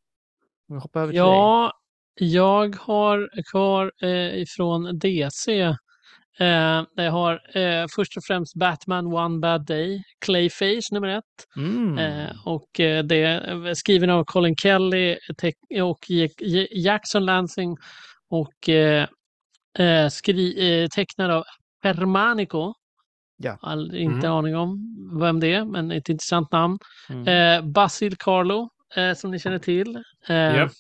[0.68, 1.28] Vi hoppar över till dig.
[1.28, 1.74] Ja,
[2.16, 5.76] jag har kvar eh, ifrån DC.
[6.42, 11.24] Eh, jag har eh, först och främst Batman One Bad Day, Clayface nummer ett.
[11.58, 11.98] Mm.
[11.98, 15.18] Eh, och eh, det är skriven av Colin Kelly
[15.84, 16.00] och
[16.72, 17.78] Jackson Lansing
[18.30, 19.08] och eh,
[19.80, 21.44] eh, skri- tecknad av
[21.84, 22.74] Germanico.
[23.38, 23.58] Ja.
[23.62, 24.32] All, inte Mm.
[24.32, 24.80] aning om
[25.22, 26.80] vem det är, men ett intressant namn.
[27.10, 27.72] Mm.
[27.72, 28.70] Basil Carlo,
[29.16, 30.04] som ni känner till.
[30.28, 30.72] Japp.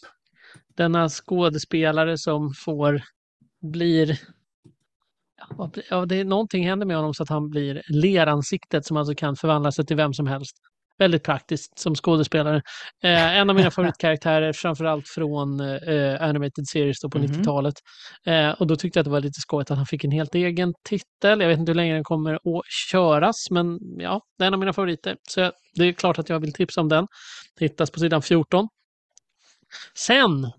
[0.78, 3.01] denna skådespelare som får,
[3.62, 4.20] blir,
[5.89, 9.35] ja, det är någonting händer med honom så att han blir leransiktet som alltså kan
[9.35, 10.55] förvandla sig till vem som helst.
[10.97, 12.61] Väldigt praktiskt som skådespelare.
[13.03, 17.27] Eh, en av mina favoritkaraktärer, framförallt från eh, Animated Series på Mhm.
[17.27, 17.73] 90-talet.
[18.25, 20.35] Eh, och då tyckte jag att det var lite skojigt att han fick en helt
[20.35, 21.41] egen titel.
[21.41, 24.59] Jag vet inte hur länge den kommer att köras, men ja, det är en av
[24.59, 25.17] mina favoriter.
[25.29, 27.07] Så det är klart att jag vill tipsa om den.
[27.59, 28.67] Hittas på sidan 14.
[29.97, 30.51] Sen,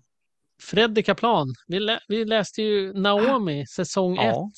[0.61, 1.47] Freddy Kaplan.
[1.67, 4.23] Vi, lä vi läste ju Naomi säsong 1.
[4.25, 4.51] ja.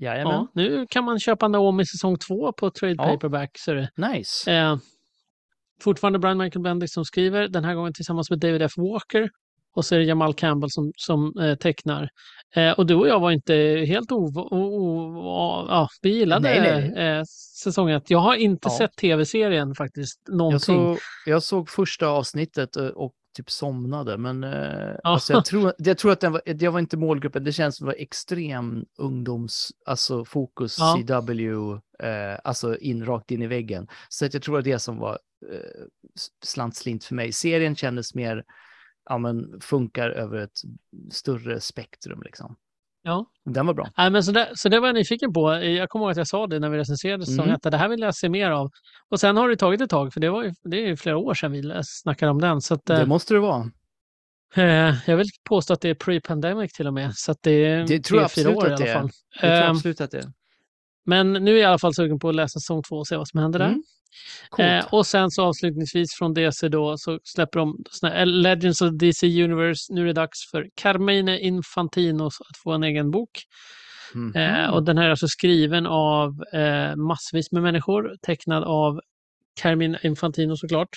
[0.00, 0.32] Jajamän.
[0.34, 3.04] Ja, nu kan man köpa Naomi säsong 2 på trade Ja.
[3.04, 3.50] paperback.
[3.58, 3.90] Så det.
[3.96, 4.52] Nice.
[4.52, 4.76] Eh,
[5.82, 8.72] fortfarande Brian Michael Bendis som skriver, den här gången tillsammans med David F.
[8.76, 9.30] Walker.
[9.72, 12.08] Och så är det Jamal Campbell som, som eh, tecknar.
[12.56, 13.54] Eh, och du och jag var inte
[13.88, 14.30] helt o...
[15.68, 17.08] ja, vi gillade Nej, nej.
[17.18, 17.22] Eh,
[17.62, 18.10] säsong 1.
[18.10, 18.78] Jag har inte Ja.
[18.78, 20.28] sett tv-serien faktiskt.
[20.28, 20.76] Någonting.
[20.76, 24.98] Jag såg, jag såg första avsnittet och, och typ somnade, men eh, Ja.
[25.02, 27.44] alltså jag, tror, jag tror att den var, jag var inte målgruppen.
[27.44, 30.98] Det känns som det var extrem ungdoms, alltså fokus, Ja.
[31.20, 31.72] CW,
[32.08, 33.88] eh, alltså in, rakt in i väggen.
[34.08, 35.18] Så att jag tror att det som var
[35.52, 35.84] eh,
[36.44, 37.32] slantslint för mig.
[37.32, 38.44] Serien kändes mer,
[39.10, 40.58] ja men funkar över ett
[41.12, 42.56] större spektrum liksom.
[43.02, 43.26] Ja.
[43.44, 43.88] Den var bra.
[43.96, 45.54] Nej, men så, det, så det var jag nyfiken på.
[45.54, 47.54] Jag kommer ihåg att jag sa det när vi recenserade säsong Mm.
[47.54, 47.62] 1.
[47.62, 48.70] Det här vill jag se mer av.
[49.08, 51.16] Och sen har det tagit ett tag, för det, var ju, det är ju flera
[51.18, 52.60] år sedan vi snackade om den.
[52.60, 53.70] Så att, Det eh, måste det vara.
[54.54, 57.14] eh, jag vill påstå att det är pre-pandemic till och med.
[57.14, 58.94] Så att det är Det tror jag fyra år i att det alla är.
[59.00, 59.10] fall.
[59.32, 60.24] Jag tror Eh, absolut att det är.
[61.06, 63.16] Men nu är jag i alla fall sugen på att läsa säsong 2 och se
[63.16, 63.66] vad som händer där.
[63.66, 64.78] Mm.
[64.78, 68.90] Eh, och sen så avslutningsvis från DC då så släpper de såna, här Legends of
[68.92, 69.94] DC Universe.
[69.94, 73.30] Nu är det dags för Carmine Infantino att få en egen bok.
[74.14, 74.36] Mhm.
[74.36, 79.00] Eh, och den här är alltså skriven av eh, massvis med människor, tecknad av
[79.60, 80.88] Carmine Infantino såklart.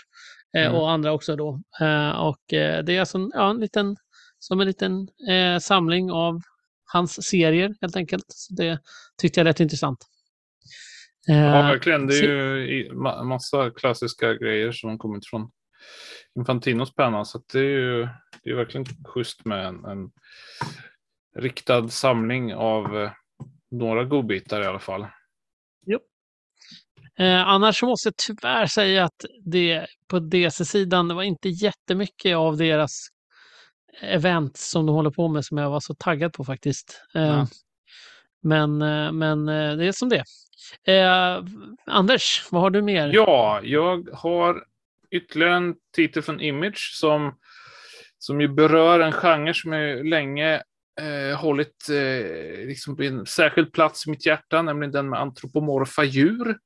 [0.58, 0.76] Eh, Mm.
[0.76, 1.62] Och andra också då.
[1.82, 3.96] Eh, och eh, det är alltså en, ja, en liten,
[4.40, 6.42] som en liten eh, samling av
[6.94, 8.26] hans serier helt enkelt.
[8.28, 8.80] Så det
[9.22, 9.98] tyckte jag lät intressant.
[11.26, 12.08] Ja, Eh, verkligen.
[12.08, 15.52] Det är ju massa klassiska grejer som har kommit från
[16.40, 17.26] Infantinos penna.
[17.26, 18.08] Så det är ju
[18.44, 20.12] det är verkligen schysst med en, en
[21.36, 23.12] riktad samling av eh,
[23.72, 25.08] några godbitar i alla fall.
[27.20, 32.36] Eh, annars så måste jag tyvärr säga att det på DC-sidan, det var inte jättemycket
[32.38, 33.08] av deras
[34.02, 37.02] event som de håller på med som jag var så taggad på faktiskt.
[37.16, 37.48] Eh, Ja.
[38.46, 40.24] Men, eh, men eh, det är som det
[40.94, 41.44] eh,
[41.86, 43.12] Anders, vad har du mer?
[43.14, 44.64] Ja, jag har
[45.12, 47.38] ytterligare en titel från Image som,
[48.18, 50.54] som ju berör en genre som jag länge
[51.02, 56.04] eh, hållit eh, liksom på en särskild plats i mitt hjärta, nämligen den med antropomorfa
[56.04, 56.58] djur.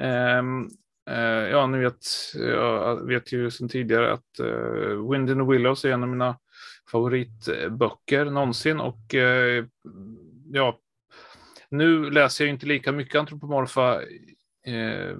[0.00, 0.68] Ehm, eh,
[1.10, 5.84] Eh, ja, ni vet, jag vet ju sedan tidigare att uh, Wind in the Willows
[5.84, 6.38] är en av mina
[6.92, 9.64] favoritböcker någonsin och eh,
[10.52, 10.78] ja,
[11.68, 14.02] nu läser jag inte lika mycket antropomorfa
[14.66, 15.16] eh,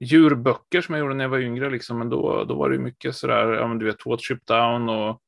[0.00, 2.82] djurböcker som jag gjorde när jag var yngre, liksom, men då, då var det ju
[2.82, 5.22] mycket sådär, ja men du vet, What Ship Down och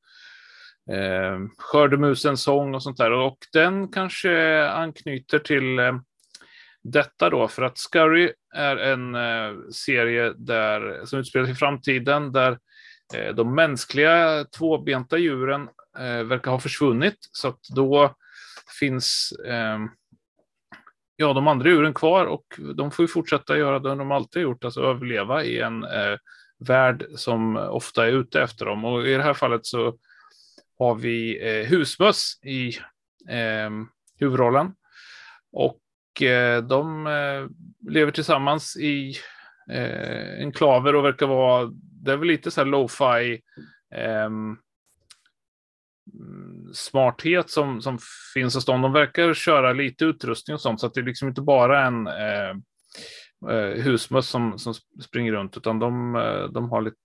[0.95, 3.13] eh, Skördemusens sång och sånt där.
[3.13, 5.99] Och den kanske anknyter till eh,
[6.83, 12.33] detta då, för att Scurry är en eh, serie där, som utspelar sig i framtiden,
[12.33, 12.59] där
[13.15, 15.69] eh, de mänskliga tvåbenta djuren
[15.99, 17.17] eh, verkar ha försvunnit.
[17.33, 18.15] Så att då
[18.81, 19.79] finns eh,
[21.17, 24.65] ja, de andra djuren kvar och de får ju fortsätta göra det de alltid gjort,
[24.65, 26.17] alltså överleva i en eh,
[26.59, 28.85] värld som ofta är ute efter dem.
[28.85, 29.99] Och i det här fallet så
[30.79, 32.69] har vi eh, husmöss i
[33.29, 33.71] eh,
[34.19, 34.75] huvudrollen.
[35.53, 35.82] Och
[36.69, 37.47] de eh,
[37.93, 39.15] lever tillsammans i
[39.71, 43.41] eh, enklaver och verkar vara, det är väl lite så här lo-fi
[43.95, 44.57] ehm,
[46.15, 47.99] mm, smarthet som, som
[48.35, 48.83] finns hos dem.
[48.83, 52.07] De verkar köra lite utrustning och sånt, så att det är liksom inte bara en
[52.07, 52.51] eh,
[53.51, 56.97] eh, husmöss som, som springer runt, utan de, eh, de har lite,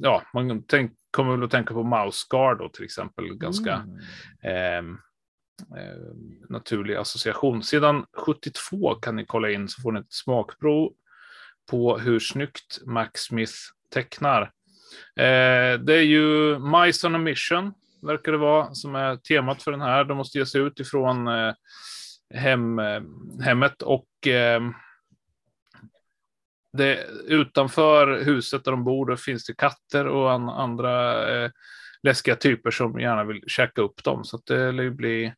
[0.00, 3.98] ja, man tänk, kommer väl att tänka på Mouse Guard då till exempel, ganska Mm.
[4.42, 4.82] eh, eh,
[5.60, 6.14] Eh,
[6.48, 7.62] naturlig association.
[7.62, 10.92] Sedan 72 kan ni kolla in så får ni ett smakprov
[11.70, 13.52] på hur snyggt Max Smith
[13.94, 14.42] tecknar.
[15.16, 19.70] Eh, det är ju Mice on a Mission, verkar det vara, som är temat för
[19.70, 20.04] den här.
[20.04, 21.54] De måste ge sig ut ifrån eh,
[22.34, 23.02] hem, eh,
[23.44, 24.60] hemmet och eh,
[26.72, 31.50] det, utanför huset där de bor finns det katter och an, andra eh,
[32.02, 34.24] läskiga typer som gärna vill käka upp dem.
[34.24, 35.34] Så att det lär ju bli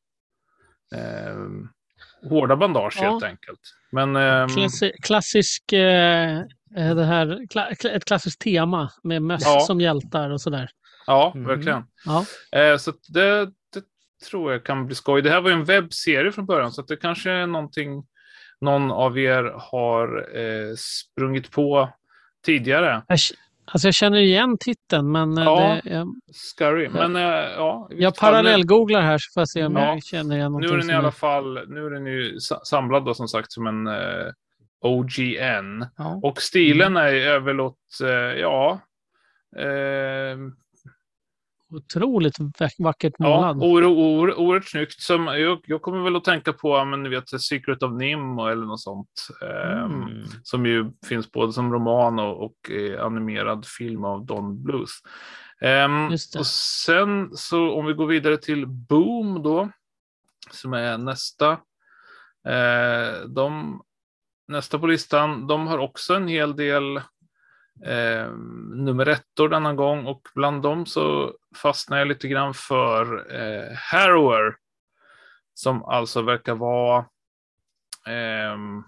[0.95, 3.11] eh, hårda bandage Ja.
[3.11, 3.61] helt enkelt.
[3.93, 6.39] Men ehm, Klassi klassisk, eh,
[6.76, 9.61] eh, det här, kla ett klassiskt tema med möss Ja.
[9.61, 10.70] som hjältar och sådär.
[11.07, 11.47] ja, Mhm.
[11.47, 11.84] verkligen.
[12.05, 12.24] Ja.
[12.61, 13.82] Eh, så det, det
[14.30, 15.22] tror jag kan bli skoj.
[15.22, 18.07] Det här var ju en webbserie från början, så att det kanske är någonting
[18.61, 21.89] någon av er har eh, sprungit på
[22.47, 23.03] tidigare.
[23.09, 23.18] Jag,
[23.66, 25.80] alltså jag känner igen titeln, men eh, Ja.
[25.84, 26.88] det, jag, Scary.
[26.88, 27.88] Men eh, ja.
[27.90, 29.84] jag nu- parallellgooglar här så får jag se om Ja.
[29.88, 30.74] jag känner igen Nu någonting.
[30.74, 33.66] är den i alla fall nu är den ju sa- samlad då, som sagt som
[33.66, 34.26] en eh,
[34.80, 35.86] OGN.
[35.96, 36.20] Ja.
[36.22, 38.08] Och stilen är, är väl åt, eh,
[38.40, 38.80] ja,
[39.56, 40.36] eh,
[41.70, 43.56] Otroligt vack- vackert ja målad.
[43.56, 45.00] oer- oerhört snyggt.
[45.00, 48.80] Som, jag, jag kommer väl att tänka på, men vet, Secret of Nim eller något
[48.80, 49.28] sånt.
[49.42, 50.24] Eh, Mm.
[50.42, 54.90] Som ju finns både som roman och, och eh, animerad film av Don Blues.
[55.60, 56.38] Ehm, det.
[56.38, 59.70] och sen så om vi går vidare till Boom då,
[60.50, 61.50] som är nästa.
[62.48, 63.80] Eh, de,
[64.48, 66.96] nästa på listan, de har också en hel del
[67.84, 68.30] eh,
[68.74, 74.57] nummer ettor denna gång och bland dem så fastnar jag lite grann för eh, Harrower.
[75.54, 77.07] Som alltså verkar vara
[78.07, 78.82] ehm,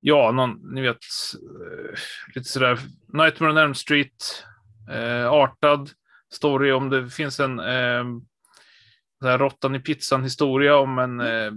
[0.00, 0.96] ja, någon, ni vet,
[1.34, 1.98] eh,
[2.34, 2.78] lite sådär
[3.08, 4.44] Nightmare on Elm Street
[4.90, 5.90] eh, artad
[6.32, 8.04] story om det finns en eh,
[9.20, 11.52] här råttan i pizzan historia om en eh,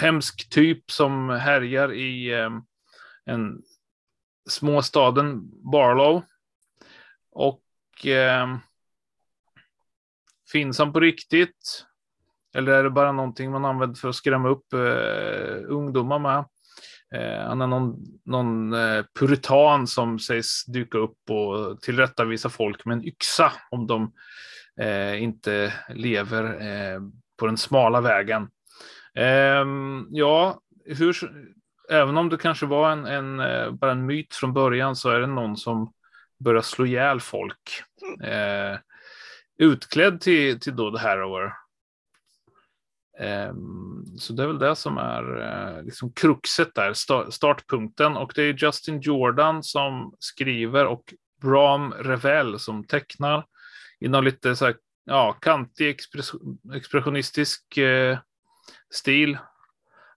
[0.00, 2.50] hemsk typ som härjar i eh,
[3.24, 3.62] en
[4.48, 6.22] småstaden Barlow.
[7.30, 8.56] Och eh,
[10.52, 11.84] finns han på riktigt?
[12.54, 16.44] Eller är det bara någonting man använder för att skrämma upp eh, ungdomar med?
[17.14, 22.92] Eh, han är någon, någon eh, puritan som sägs dyka upp och tillrättavisa folk med
[22.92, 24.12] en yxa om de
[24.80, 27.00] eh, inte lever eh,
[27.38, 28.48] på den smala vägen.
[29.14, 31.16] Ehm, ja, hur,
[31.90, 35.20] även om det kanske var en, en, eh, bara en myt från början så är
[35.20, 35.92] det någon som
[36.38, 37.82] börjar slå ihjäl folk.
[38.22, 38.78] Eh,
[39.60, 41.52] utklädd till, till då The Harrower.
[43.18, 48.16] Ehm, så det är väl det som är eh, liksom kruxet där, sta- startpunkten.
[48.16, 53.46] Och det är Justin Jordan som skriver och Bram Revell som tecknar
[54.00, 58.18] i någon lite så här, ja, kantig express- expressionistisk eh,
[58.94, 59.38] stil.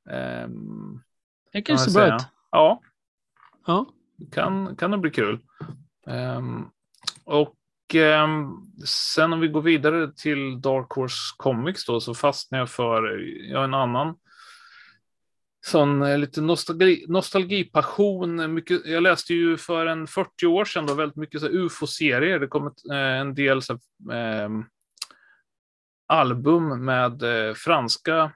[0.09, 1.01] Ehm,
[1.53, 2.21] Det kan se bra ut.
[2.51, 2.81] Ja,
[3.65, 3.85] Ja.
[4.31, 5.39] kan, kan det bli kul.
[6.07, 6.65] Ehm,
[7.25, 7.55] och
[7.95, 8.47] Ehm,
[8.85, 13.19] sen om vi går vidare till Dark Horse Comics då så fastnar jag för
[13.51, 14.15] ja, en annan
[15.65, 18.53] sån eh, lite nostalgi, nostalgipassion.
[18.53, 22.39] Mycket, jag läste ju för en 40 år sedan då väldigt mycket ufo-serier.
[22.39, 23.79] Det kom ett, eh, en del så
[24.09, 24.49] här, eh,
[26.07, 28.31] album med eh, franska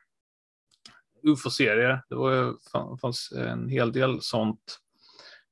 [1.24, 2.02] ufo-serier.
[2.10, 2.56] Det var,
[3.02, 4.78] fanns en hel del sånt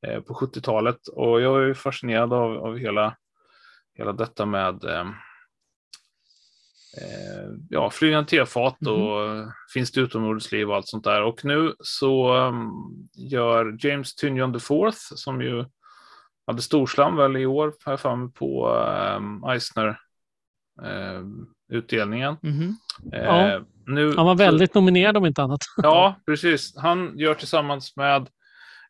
[0.07, 3.15] eh, på 70-talet och jag är fascinerad av, av hela,
[3.95, 5.07] hela detta med eh,
[7.01, 11.21] eh, ja, flygande tefat och eh, finns det utomjordiskt liv och allt sånt där.
[11.21, 12.71] Och nu så um,
[13.13, 15.65] gör James Tynion the Fourth som ju
[16.47, 18.69] hade storslam väl i år för mig på
[19.17, 19.99] um, Eisner
[20.83, 21.21] eh,
[21.69, 22.37] utdelningen.
[23.13, 23.61] Eh, Ja.
[23.85, 25.61] nu, Han var väldigt nominerad om inte annat.
[25.77, 26.77] Ja, precis.
[26.77, 28.29] Han gör tillsammans med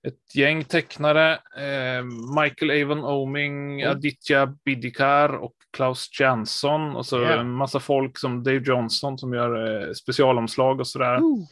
[0.08, 2.04] ett gäng tecknare, eh,
[2.42, 3.92] Michael Avon Oming, Oh.
[3.92, 7.30] Aditya Bidikar och Klaus Jansson och så Ja.
[7.40, 11.20] en massa folk som Dave Johnson som gör eh, specialomslag och sådär.
[11.20, 11.44] Ooh.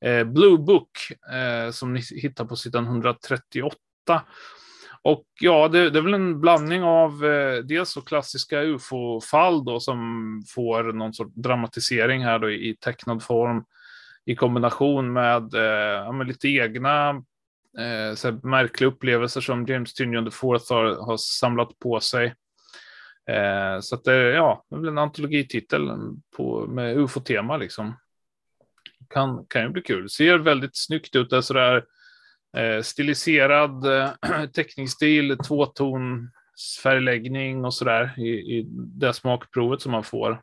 [0.00, 0.90] Eh, Blue Book
[1.32, 3.76] eh, som ni hittar på sidan 138.
[5.04, 9.80] Och ja, det, det är väl en blandning av eh, dels så klassiska ufo-fall då
[9.80, 9.98] som
[10.54, 13.64] får någon sorts dramatisering här då i, i tecknad form
[14.24, 17.22] i kombination med, eh, med lite egna
[17.78, 22.34] eh, så här märkliga upplevelser som James Tynion the Fourth har, har samlat på sig.
[23.30, 25.90] Eh, så att det, ja, det är väl en antologititel
[26.36, 27.94] på, med ufo-tema liksom.
[29.10, 30.10] Kan, kan ju bli kul.
[30.10, 31.30] Ser väldigt snyggt ut.
[31.30, 31.84] Det är sådär
[32.56, 34.10] eh, stiliserad eh,
[34.54, 40.40] teckningsstil, tvåtonsfärgläggning och sådär i, i det smakprovet som man får.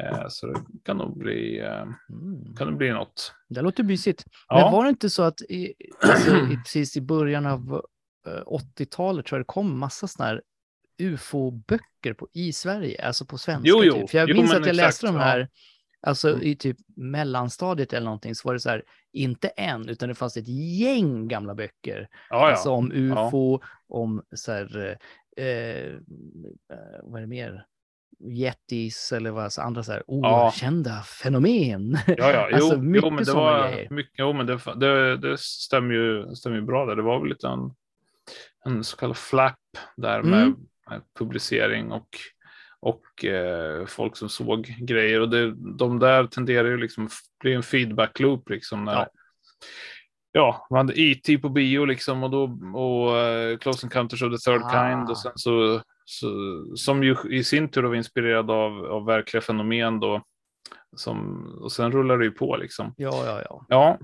[0.00, 2.54] Eh, så det kan nog bli, eh, Mm.
[2.58, 3.34] kan det bli något.
[3.48, 4.24] Det låter mysigt.
[4.48, 4.56] Ja.
[4.64, 7.82] Men var det inte så att i, alltså, i, precis i början av
[8.26, 10.42] eh, 80-talet tror jag det kom massa sådana här
[10.98, 13.68] ufo-böcker på, i Sverige, alltså på svenska.
[13.68, 13.92] Jo, jo.
[13.92, 14.10] Typ.
[14.10, 15.22] För jag Jo, minns att jag exakt, läste de ja.
[15.22, 15.48] här,
[16.02, 16.42] alltså Mm.
[16.42, 18.82] i typ mellanstadiet eller någonting, så var det så här,
[19.12, 20.48] inte en, utan det fanns ett
[20.78, 22.08] gäng gamla böcker.
[22.30, 22.50] Ja, ja.
[22.50, 24.98] Alltså om ufo, om så här,
[25.36, 25.94] eh, eh,
[27.02, 27.66] vad är det mer?
[28.24, 30.48] Yetis eller vad, så andra så här Ja.
[30.48, 31.98] okända fenomen.
[32.06, 32.48] Ja, ja.
[32.50, 33.90] Jo, Alltså, jo, mycket men det var grejer.
[33.90, 36.96] mycket, jo, men det, det, det stämmer, ju, stämmer ju bra där.
[36.96, 37.70] Det var väl lite en,
[38.64, 39.56] en så kallad flap
[39.96, 40.56] där med, Mm.
[40.90, 42.08] med publicering och,
[42.80, 45.20] och eh, folk som såg grejer.
[45.20, 47.08] Och det, de där tenderar ju liksom
[47.40, 48.84] bli en feedback loop liksom.
[48.84, 49.08] När, Ja.
[50.32, 50.66] ja.
[50.70, 51.38] man hade E.T.
[51.38, 52.42] på bio liksom och då
[52.78, 54.90] och uh, Close Encounters of the Third Ah.
[54.90, 59.40] Kind och sen så, så som ju i sin tur var inspirerad av, av verkliga
[59.40, 60.22] fenomen då.
[60.96, 62.94] Som, och sen rullar det ju på liksom.
[62.96, 63.66] Ja, ja, ja.
[63.68, 63.98] Ja,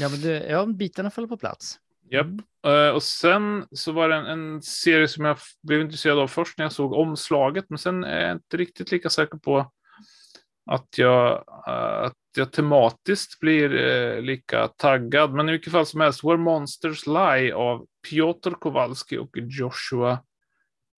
[0.00, 1.78] Ja, men det, ja, bitarna föll på plats.
[2.10, 2.26] japp.
[2.66, 6.58] Eh, och sen så var det en, en serie som jag blev intresserad av först
[6.58, 9.72] när jag såg omslaget, men sen är jag inte riktigt lika säker på
[10.70, 15.34] att jag, eh, att jag tematiskt blir eh, lika taggad.
[15.34, 20.18] Men i vilket fall som helst, Where Monsters Lie av Piotr Kowalski och Joshua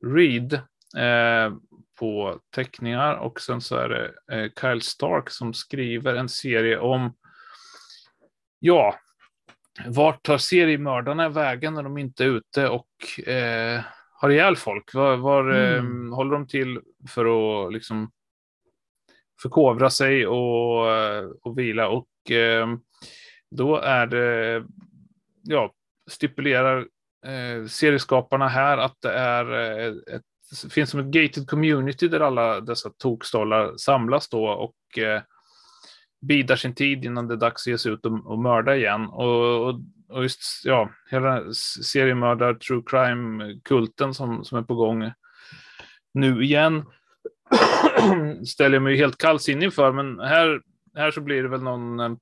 [0.07, 0.53] Reed
[0.97, 1.57] eh,
[1.99, 3.15] på teckningar.
[3.15, 7.15] Och sen så är det eh, Kyle Stark som skriver en serie om,
[8.59, 8.95] ja,
[9.87, 13.81] vart tar seriemördarna vägen när de inte är ute och eh,
[14.13, 14.95] har ihjäl folk?
[14.95, 16.13] Var, var eh, Mm.
[16.13, 17.25] håller de till för
[17.67, 18.11] att liksom
[19.43, 21.89] förkovra sig och, eh, och vila?
[21.89, 22.69] Och eh,
[23.51, 24.65] då är det,
[25.43, 25.73] ja,
[26.11, 26.89] stipulerar
[27.27, 32.61] eh, serieskaparna här att det är ett, ett, finns som ett gated community där alla
[32.61, 35.23] dessa tokstollar samlas då och eh,
[36.21, 39.07] bidar sin tid innan det är dags att ge sig ut och, och mörda igen.
[39.07, 41.53] Och, och, och just ja, hela
[41.85, 45.13] seriemördar true crime-kulten som, som är på gång
[46.15, 46.85] nu igen
[48.47, 50.61] ställer jag mig helt kallsinnig för, men här,
[50.95, 52.13] här så blir det väl någon eh,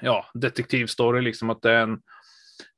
[0.00, 1.98] ja, detektivstory, liksom att det är en, eh,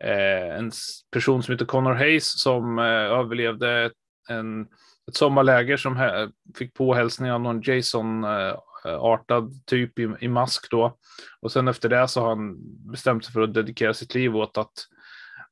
[0.04, 0.70] Eh, en
[1.12, 3.92] person som heter Connor Hayes som eh, överlevde ett,
[4.28, 4.62] en,
[5.08, 10.96] ett sommarläger som fick påhälsning av någon Jason-artad eh, typ i, i mask då.
[11.40, 12.56] Och sen efter det så har han
[12.90, 14.72] bestämt sig för att dedikera sitt liv åt att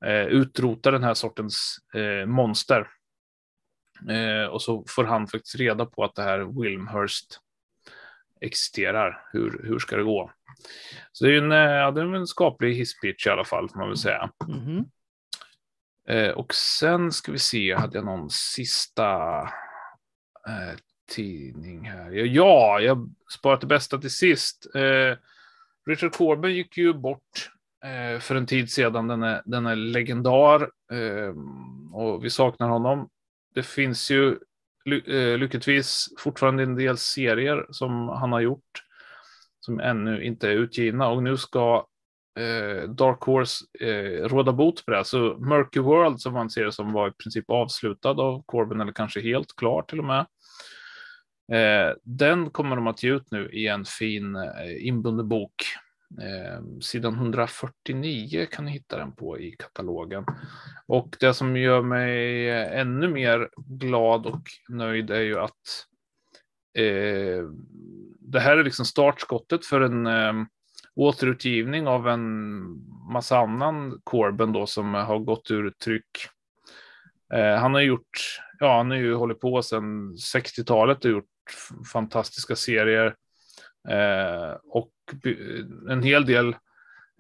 [0.04, 2.88] eh, utrota den här sortens eh, monster.
[4.10, 7.40] Eh, och så får han faktiskt reda på att det här Wilmhurst
[8.40, 9.22] existerar.
[9.32, 10.30] Hur, hur ska det gå?
[11.12, 13.78] Så det är en, eh, ja, det är en skaplig hisspitch i alla fall, får
[13.78, 14.30] man väl säga.
[14.48, 14.84] Mhm.
[16.08, 19.40] Eh, och sen ska vi se, hade jag någon sista
[20.48, 20.76] eh,
[21.10, 22.10] tidning här?
[22.10, 24.66] Ja, Ja, jag sparat det bästa till sist.
[24.74, 25.16] Eh,
[25.86, 27.50] Richard Corbin gick ju bort
[27.84, 29.08] eh, för en tid sedan.
[29.08, 31.34] Den är, den är legendar eh,
[31.92, 33.08] och vi saknar honom.
[33.54, 34.38] Det finns ju
[34.86, 38.82] Eh, lyckligtvis fortfarande en del serier som han har gjort
[39.60, 41.86] som ännu inte är utgivna och nu ska
[42.38, 45.04] eh, Dark Horse eh, råda bot på det.
[45.04, 48.92] Så Murky World som man ser det som var i princip avslutad av Corbin eller
[48.92, 50.26] kanske helt klar till och med.
[51.52, 55.52] Eh, den kommer de att ge ut nu i en fin eh, inbunden bok.
[56.22, 60.24] Eh, sidan 149 kan ni hitta den på i katalogen.
[60.86, 65.86] Och det som gör mig eh, ännu mer glad och nöjd är ju att
[66.78, 67.44] eh,
[68.20, 70.32] det här är liksom startskottet för en eh,
[70.94, 72.64] återutgivning av en
[73.12, 76.26] massa annan Corben då som har gått ur tryck.
[77.34, 81.24] Eh, han har gjort, ja, han har ju hållit på sedan 60-talet och gjort
[81.92, 83.14] fantastiska serier.
[83.88, 84.90] Eh, och
[85.90, 86.48] en hel del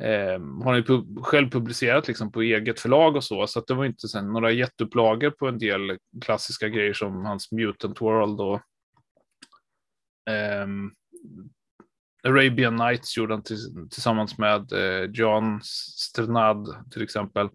[0.02, 3.66] eh, har han ju pub- själv publicerat liksom på eget förlag och så, så att
[3.66, 8.40] det var inte sen några jätteupplagor på en del klassiska grejer som hans Mutant World
[8.40, 8.60] och
[10.32, 10.66] eh,
[12.26, 13.42] Arabian Nights gjorde han
[13.90, 17.46] tillsammans med eh, John Sternad till exempel.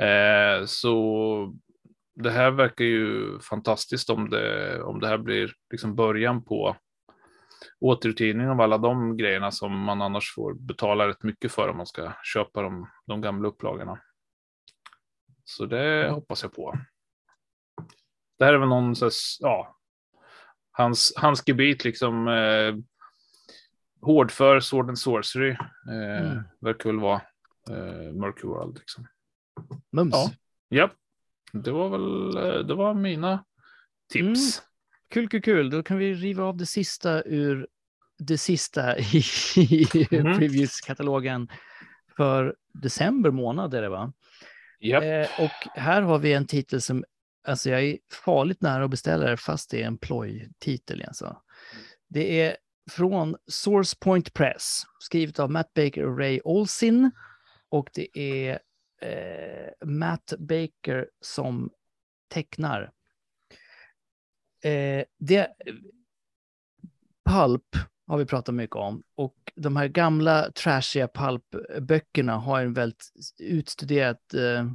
[0.00, 1.54] Eh, så
[2.14, 6.76] det här verkar ju fantastiskt om det, om det här blir liksom början på
[7.80, 11.86] återutgivning av alla de grejerna som man annars får betala rätt mycket för om man
[11.86, 14.00] ska köpa de, de gamla upplagorna.
[15.44, 16.78] Så det hoppas jag på.
[18.38, 19.76] Det här är väl någon, så här, ja,
[20.70, 22.74] hans, hans gebit liksom eh,
[24.00, 25.50] hårdför Sword and Sorcery.
[25.50, 26.42] Eh, Mm.
[26.60, 27.20] Verkar väl vara
[27.70, 28.78] eh, Murky World.
[28.78, 29.06] Liksom.
[29.92, 30.14] Mums.
[30.14, 30.30] Ja.
[30.68, 30.92] Japp,
[31.52, 33.44] det var väl eh, det var mina
[34.12, 34.62] tips.
[35.10, 35.70] Kul, kul, kul.
[35.70, 37.66] Då kan vi riva av det sista ur
[38.18, 39.22] det sista i,
[39.56, 40.38] i Mhm.
[40.38, 41.48] previews-katalogen
[42.16, 44.12] för december månad är det va?
[44.80, 45.02] Japp.
[45.02, 47.04] Eh, och här har vi en titel som,
[47.48, 51.04] alltså jag är farligt nära att beställa det fast det är en ploj-titel.
[51.06, 51.42] Alltså.
[52.08, 52.56] Det är
[52.90, 57.10] från Source Point Press, skrivet av Matt Baker och Ray Olsin.
[57.68, 58.58] Och det är
[59.02, 61.70] eh, Matt Baker som
[62.28, 62.90] tecknar.
[64.64, 65.48] Eh, det,
[67.30, 67.76] pulp
[68.06, 74.34] har vi pratat mycket om och de här gamla trashiga pulp-böckerna har en väldigt utstuderat,
[74.34, 74.70] eh,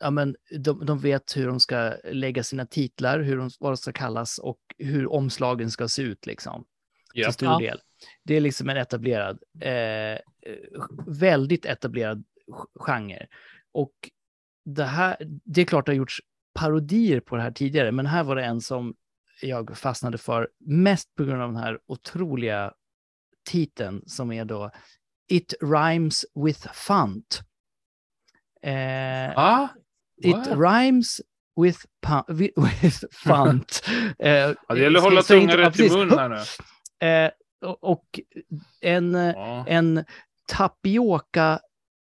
[0.00, 3.76] ja men de, de vet hur de ska lägga sina titlar, hur de, vad de
[3.76, 6.64] ska kallas och hur omslagen ska se ut liksom.
[7.12, 7.34] Till Japp.
[7.34, 7.80] stor del.
[8.24, 10.18] Det är liksom en etablerad, eh,
[11.06, 12.24] väldigt etablerad
[12.74, 13.26] genre.
[13.72, 13.92] Och
[14.64, 16.20] det här, det är klart det har gjorts
[16.54, 18.94] parodier på det här tidigare, men här var det en som
[19.42, 22.72] jag fastnade för mest på grund av den här otroliga
[23.50, 24.70] titeln som är då
[25.28, 27.40] It rhymes with funt.
[28.62, 29.68] Eh, Ah,
[30.22, 31.20] It rhymes
[31.60, 31.78] with,
[32.82, 33.82] with, funt.
[34.18, 35.92] eh, ja, det gäller att hålla tungan rätt i precis.
[35.96, 36.38] mun här nu.
[37.06, 37.30] Eh,
[37.80, 38.20] och-
[38.80, 39.64] en, eh, Ja.
[39.68, 40.04] en
[40.48, 41.60] tapioca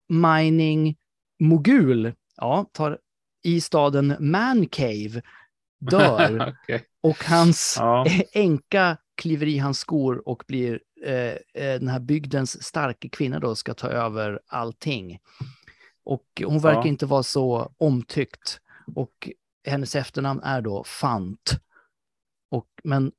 [0.10, 0.98] mining
[1.40, 3.00] mogul ja, tar
[3.44, 5.22] i staden Mancave
[5.80, 6.84] dör Okej.
[7.02, 8.06] och hans Ja.
[8.34, 11.14] änka kliver i hans skor och blir eh,
[11.64, 15.20] eh, den här bygdens starka kvinna då ska ta över allting.
[16.04, 16.88] Och hon verkar Ja.
[16.88, 18.60] inte vara så omtyckt
[18.96, 19.30] och
[19.68, 21.52] hennes efternamn är då Fant.
[22.52, 23.12] Och, men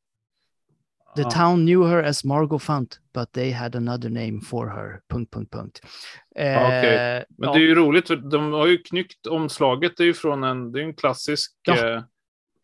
[1.16, 5.00] The town knew her as Margot Fant, but they had another name for her.
[5.08, 5.80] Punkt, punkt, punkt.
[6.36, 7.24] Eh, okej.
[7.38, 9.92] Men ja, det är ju roligt, för de har ju knyckt omslaget.
[9.96, 12.02] Det är ju från en, det är en klassisk Ja, eh,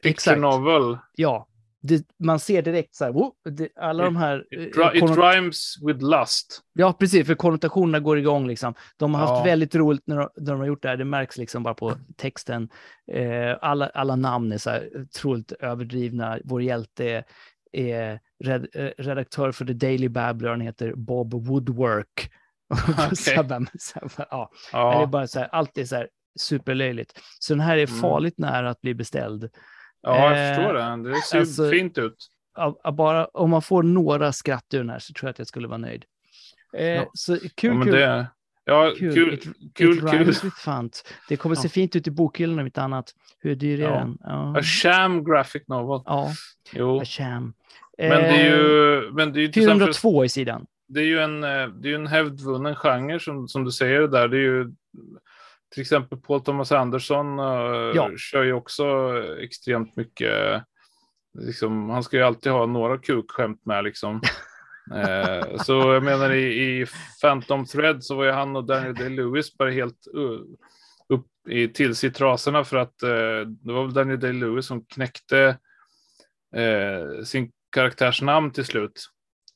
[0.04, 0.40] exakt.
[0.40, 0.98] novel.
[1.14, 1.48] ja.
[1.80, 4.44] Det, man ser direkt så här, oh, det, alla de här...
[4.50, 6.60] It, eh, it konnot- rhymes with lust.
[6.72, 8.74] ja, precis, för konnotationerna går igång liksom.
[8.96, 9.44] De har haft Ja.
[9.44, 10.96] väldigt roligt när de, när de har gjort det här.
[10.96, 12.68] Det märks liksom bara på texten.
[13.12, 16.38] Eh, alla, alla namn är så här otroligt överdrivna.
[16.44, 17.24] Vår hjälte är,
[17.72, 22.30] är red, eh, redaktör för The Daily Babbler, han heter Bob Woodwork.
[23.16, 24.50] så här, bara- så här, bara, ja.
[24.72, 26.08] Det är Ja, bara så här, allt är så här
[26.40, 27.20] superlöjligt.
[27.38, 28.00] Så den här är Mm.
[28.00, 29.48] farligt nära att bli beställd.
[30.06, 31.10] Ja jag eh, förstår det.
[31.10, 32.16] Det ser alltså- fint ut.
[32.96, 35.68] Bara, om man får några skratt ur den här så tror jag att jag skulle
[35.68, 36.04] vara nöjd.
[36.76, 37.10] Eh, Ja.
[37.14, 37.92] Så kul, ja, kul.
[37.92, 38.26] det,
[38.64, 39.14] ja, Kul.
[39.14, 39.42] kul, It-
[39.74, 40.24] kul, It kul.
[40.24, 40.44] with.
[41.28, 43.12] Det kommer se fint ut i bokhyllorna om inte annat.
[43.38, 43.90] Hur dyr är Ja.
[43.90, 44.18] den?
[44.20, 46.02] Ja, A sham graphic novel.
[46.06, 46.30] ja
[46.72, 47.54] Jo, a sham.
[47.98, 49.10] men det är Eh, ju...
[49.12, 50.66] Men det är ju till exempel- 402 i sidan.
[50.88, 54.28] det är ju en, eh, det är en hävdvunnen genre som, som du säger där.
[54.28, 54.72] Det är ju
[55.76, 58.10] till exempel Paul Thomas Anderson uh, Ja.
[58.16, 58.84] kör ju också
[59.40, 60.64] extremt mycket.
[61.38, 64.20] Liksom, han ska ju alltid ha några kukskämt med liksom.
[64.94, 66.86] Eh, så jag menar i, i
[67.22, 70.40] Phantom Thread så var ju han och Daniel Day-Lewis bara helt uh,
[71.08, 74.84] upp i, till sig i trasorna för att eh, det var väl Daniel Day-Lewis som
[74.84, 75.58] knäckte
[76.56, 79.06] eh, sin karaktärs namn till slut.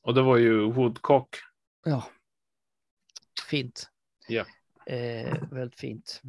[0.01, 1.29] Och det var ju Woodcock.
[1.85, 2.07] Ja.
[3.49, 3.89] Fint.
[4.27, 4.45] Ja.
[4.85, 6.21] Eh, väldigt fint.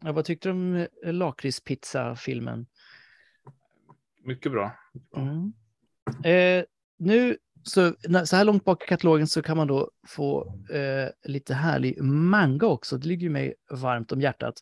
[0.00, 2.66] Ja, vad tyckte du om eh, lakritspizza-filmen?
[4.24, 4.76] Mycket bra.
[5.16, 5.52] Mm.
[6.24, 6.64] Eh,
[6.98, 7.94] nu, så,
[8.24, 12.66] så här långt bak i katalogen så kan man då få eh, lite härlig manga
[12.66, 12.98] också.
[12.98, 14.54] Det ligger ju mig varmt om hjärtat.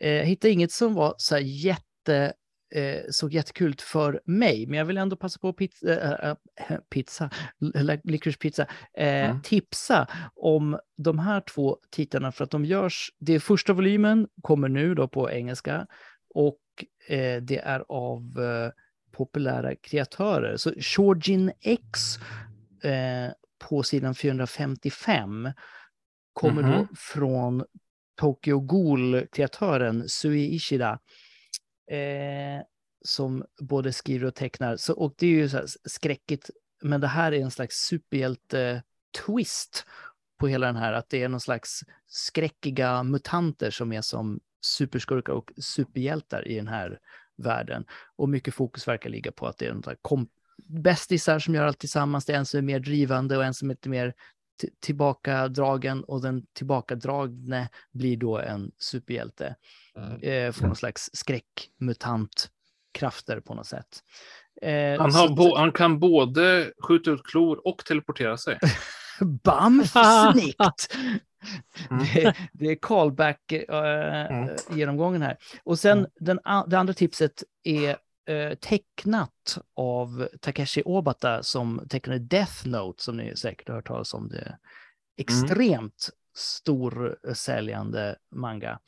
[0.00, 2.32] Eh, hittade inget som var så här jätte,
[2.74, 6.34] eh, såg jättekul ut för mig, men jag vill ändå passa på att pizza, äh,
[6.70, 8.62] äh, pizza li- licorice pizza,
[8.94, 9.42] eh, Mm.
[9.42, 13.10] tipsa om de här två titlarna för att de görs.
[13.18, 15.86] Det första volymen, kommer nu då på engelska
[16.34, 16.60] och
[17.08, 18.70] eh, det är av eh,
[19.12, 20.56] populära kreatörer.
[20.56, 22.16] Så Shorjin X
[22.84, 23.32] eh,
[23.68, 25.50] på sidan 455
[26.32, 26.86] kommer då Mhm.
[26.96, 27.64] från
[28.20, 30.98] Tokyo Ghoul-kreatören Sui Ishida.
[31.90, 32.62] Eh,
[33.04, 34.76] som både skriver och tecknar.
[34.76, 36.50] Så, och det är ju så här skräckigt,
[36.82, 39.84] men det här är en slags superhjälte-twist
[40.38, 45.32] på hela den här, att det är någon slags skräckiga mutanter som är som superskurkar
[45.32, 46.98] och superhjältar i den här
[47.36, 47.84] världen.
[48.16, 50.28] Och mycket fokus verkar ligga på att det är de där kom-
[50.68, 52.24] bästisar som gör allt tillsammans.
[52.24, 54.14] Det är en som är mer drivande och en som är lite mer
[54.80, 59.54] tillbakadragen och den tillbakadragne blir då en superhjälte.
[60.22, 62.50] Eh, får någon slags skräckmutant
[62.92, 64.00] krafter på något sätt.
[64.62, 68.58] Eh, Han, så har bo- han kan både skjuta ut klor och teleportera sig.
[69.44, 69.84] Bam!
[70.32, 70.92] Snyggt!
[71.90, 72.04] Mm.
[72.14, 75.36] Det, det är callback-genomgången här.
[75.64, 76.10] Och sen Mm.
[76.20, 77.96] den, det andra tipset är
[78.26, 84.14] Eh, tecknat av Takeshi Obata som tecknade Death Note, som ni säkert har hört talas
[84.14, 84.28] om.
[84.28, 84.58] Det
[85.16, 88.78] extremt stor eh, säljande manga.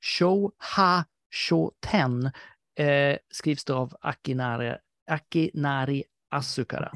[0.00, 2.30] Show Ha Shoten
[2.78, 4.76] eh, skrivs det av Akinari,
[5.06, 6.92] Akinari Asukara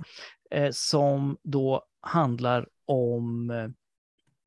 [0.51, 3.51] eh, som då handlar om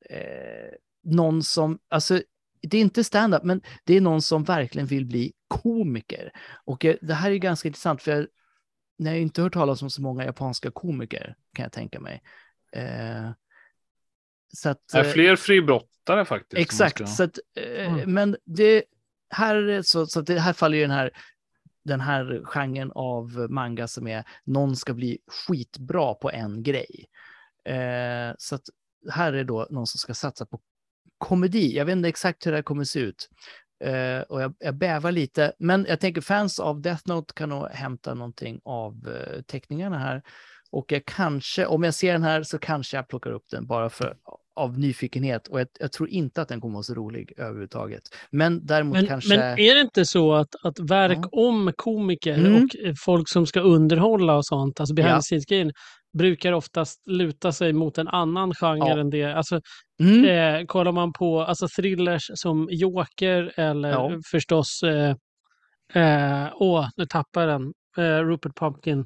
[0.10, 0.74] eh,
[1.04, 2.22] någon som, alltså
[2.68, 6.32] det är inte stand-up, men det är någon som verkligen vill bli komiker.
[6.66, 8.28] Och det här är ganska intressant, för jag,
[8.98, 12.22] jag har inte hört talas om så många japanska komiker, kan jag tänka mig.
[12.72, 13.32] Eh,
[14.54, 16.62] så att, Det är eh, fler fribrottare faktiskt.
[16.62, 18.14] Exakt, ska- så att, eh, Mm.
[18.14, 18.84] men det
[19.30, 21.12] här, är så, så att det här faller ju den här,
[21.84, 27.06] den här genren av manga som är någon ska bli skitbra på en grej.
[27.66, 28.62] Eh, så att
[29.12, 30.60] här är då någon som ska satsa på
[31.28, 31.76] komedi.
[31.78, 33.30] Jag vet inte exakt hur det här kommer se ut.
[33.84, 37.68] Eh, och jag, jag bävar lite, men jag tänker fans av Death Note kan nog
[37.68, 40.22] hämta någonting av eh, teckningarna här.
[40.72, 43.90] Och jag kanske, om jag ser den här så kanske jag plockar upp den bara
[43.90, 44.16] för
[44.56, 45.48] av nyfikenhet.
[45.48, 48.04] Och jag, jag tror inte att den kommer vara så rolig överhuvudtaget.
[48.32, 49.38] Men däremot Men, kanske...
[49.38, 51.30] men är det inte så att, att verk Ja.
[51.32, 52.64] om komiker Mm.
[52.64, 52.70] och
[53.00, 55.72] folk som ska underhålla och sånt, alltså behind Ja.
[56.14, 58.98] Brukar oftast luta sig mot en annan genre Ja.
[59.00, 59.24] än det.
[59.24, 59.62] Alltså,
[60.00, 60.26] Mm.
[60.26, 64.12] eh, kollar man på alltså, thrillers som Joker eller Ja.
[64.32, 65.16] förstås, eh,
[66.04, 69.06] eh, åh, nu tappar jag den, eh, Rupert Pumpkin.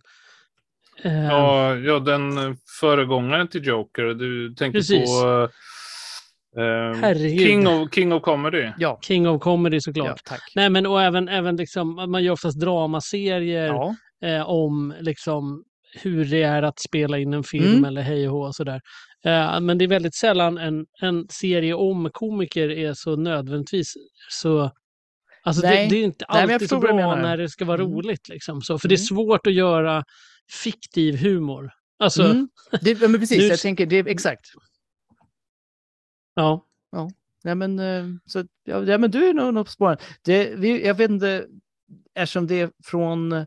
[1.03, 4.03] Eh, Ja, ja, den föregångaren till Joker.
[4.03, 5.22] Du tänker Precis.
[5.22, 5.49] på
[6.62, 7.14] eh.
[7.38, 8.70] King, of, King of Comedy.
[8.78, 10.08] Ja, King of Comedy såklart.
[10.08, 10.51] ja, tack.
[10.55, 13.68] Nej, men och även, även liksom, man gör oftast dramaserier.
[13.68, 15.64] Ja, eh, om liksom
[16.02, 17.86] hur det är att spela in en film Mm.
[17.86, 18.82] eller hej och hå och sådär.
[19.26, 23.93] Eh, men det är väldigt sällan en, en serie om komiker är så nödvändigtvis
[24.30, 24.72] så...
[25.43, 25.88] Alltså det, Nej.
[25.89, 27.93] det är inte Nej, alltid så vad du bra när det ska vara Mm.
[27.93, 28.30] roligt.
[28.30, 28.62] Liksom.
[28.62, 29.06] Så, för det är Mm.
[29.06, 30.04] svårt att göra
[30.64, 31.72] fiktiv humor.
[32.00, 32.50] Alltså, mm.
[32.82, 34.45] det, ja, men precis, nu- jag tänker, det är exakt.
[36.36, 36.64] ja.
[37.43, 39.98] Nej, men, eh, så, ja, ja, men du är nog på spåren.
[40.22, 41.45] Det, vi, jag vet inte,
[42.16, 43.45] eftersom det är från,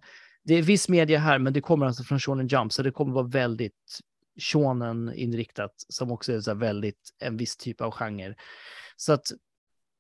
[0.50, 3.12] det är viss media här, men det kommer alltså från Shonen Jump, så det kommer
[3.12, 4.00] vara väldigt
[4.40, 8.34] Shonen-inriktat, som också är så väldigt en viss typ av genre.
[8.96, 9.26] Så att,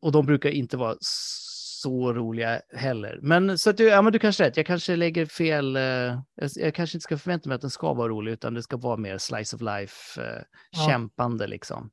[0.02, 3.18] och de brukar inte vara så roliga heller.
[3.22, 6.50] Men så att du, ja, men du kanske rätt, jag kanske lägger fel, eh, jag,
[6.54, 8.96] jag kanske inte ska förvänta mig att den ska vara rolig, utan det ska vara
[8.96, 10.86] mer slice of life, eh, Ja.
[10.88, 11.90] kämpande liksom.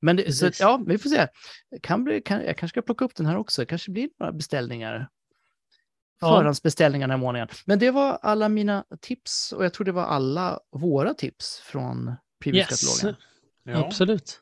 [0.00, 1.26] Men det, så, ja, vi får se.
[1.82, 3.66] Kan bli, kan, jag kanske ska plocka upp den här också.
[3.66, 5.08] kanske blir några beställningar.
[6.20, 6.36] Ja.
[6.38, 7.48] Förhandsbeställningar den här månaden.
[7.64, 12.08] Men det var alla mina tips och jag tror det var alla våra tips från
[12.08, 12.18] Yes.
[12.44, 13.16] Primus-katalogen.
[13.64, 13.86] Ja.
[13.86, 14.40] Absolut.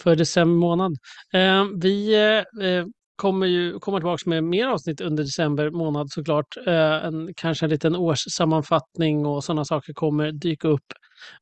[0.00, 0.92] För december månad.
[1.32, 2.86] Eh, vi eh, eh,
[3.16, 6.56] kommer ju komma tillbaka med mer avsnitt under december månad såklart.
[6.66, 10.92] Eh, en, kanske en liten årssammanfattning och sådana saker kommer dyka upp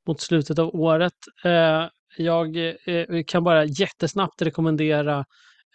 [0.07, 1.13] mot slutet av året.
[1.45, 1.85] Eh,
[2.17, 5.25] jag eh, kan bara jättesnabbt rekommendera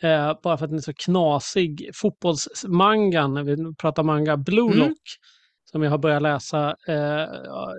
[0.03, 4.79] eh, bara för att den är så knasig, fotbollsmangan, vi pratar manga, Blue Mm.
[4.79, 5.01] Lock,
[5.71, 7.25] som jag har börjat läsa eh,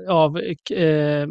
[0.08, 1.28] av eh,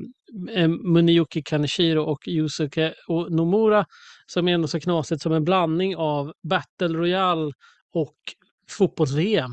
[0.55, 2.93] eh, Muniyuki Kaneshiro och Yusuke
[3.29, 3.85] Nomura,
[4.25, 7.51] som är något så knasigt som en blandning av Battle Royale
[7.93, 8.15] och
[8.69, 9.51] fotbolls-VM.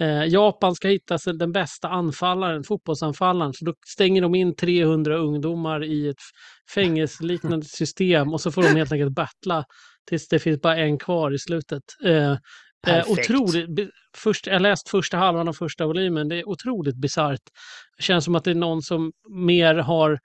[0.00, 5.84] Eh, Japan ska hitta den bästa anfallaren, fotbollsanfallaren, så då stänger de in 300 ungdomar
[5.84, 6.16] i ett
[6.74, 9.64] fängelseliknande system och så får de helt enkelt battla
[10.10, 11.82] tills det finns bara en kvar i slutet.
[12.04, 12.36] Eh,
[12.86, 16.28] Eh, otroligt, först, jag läst första halvan av första volymen.
[16.28, 17.40] Det är otroligt bisarrt.
[17.96, 20.18] Det känns som att det är någon som mer har...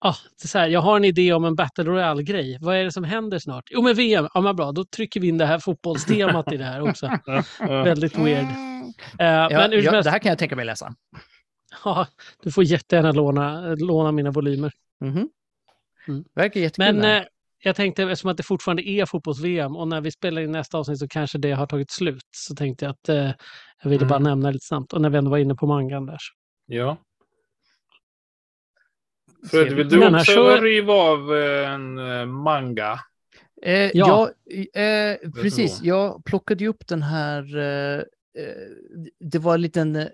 [0.00, 2.58] Ah, det är så här, jag har en idé om en Battle Royale-grej.
[2.60, 3.64] Vad är det som händer snart?
[3.70, 4.28] Jo, men VM.
[4.34, 4.72] Ja, men bra.
[4.72, 7.10] Då trycker vi in det här fotbollstemat i det här också.
[7.60, 8.44] Väldigt weird.
[9.18, 10.94] Eh, Ja, men ja, det här kan jag tänka mig läsa.
[11.84, 12.06] ja,
[12.42, 14.72] du får jättegärna låna, låna mina volymer.
[15.00, 15.28] Mhm.
[16.08, 16.24] Mm.
[16.34, 16.94] Verkar jättekul.
[16.94, 17.24] Men
[17.68, 20.98] jag tänkte, eftersom att det fortfarande är fotbolls-VM och när vi spelar in nästa avsnitt
[20.98, 23.30] så kanske det har tagit slut, så tänkte jag att eh,
[23.82, 24.28] jag ville bara Mm.
[24.30, 24.92] nämna lite snabbt.
[24.92, 26.18] Och när vi ändå var inne på mangan där.
[26.66, 26.96] ja.
[29.50, 33.00] Fred, vill du också så- riva av eh, en eh, manga?
[33.62, 34.30] Eh, Ja.
[34.74, 35.82] ja, eh, precis.
[35.82, 37.56] Jag plockade ju upp den här.
[37.56, 38.68] Eh, eh,
[39.20, 40.06] det var en liten eh,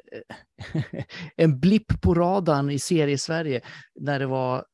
[1.37, 3.61] en blipp på radarn i serie-Sverige
[3.95, 4.65] när det var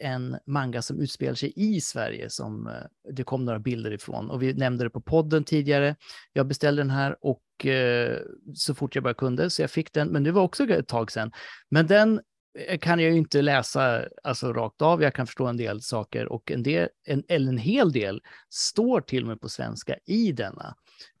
[0.00, 4.30] en manga som utspelar sig i Sverige som eh, det kom några bilder ifrån.
[4.30, 5.96] Och vi nämnde det på podden tidigare.
[6.32, 8.18] Jag beställde den här och eh,
[8.54, 10.08] så fort jag bara kunde så jag fick den.
[10.08, 11.32] Men det var också ett tag sedan.
[11.68, 12.20] Men den
[12.58, 15.02] eh, kan jag ju inte läsa alltså, rakt av.
[15.02, 19.00] Jag kan förstå en del saker och en, del, en, eller en hel del står
[19.00, 20.74] till och med på svenska i denna.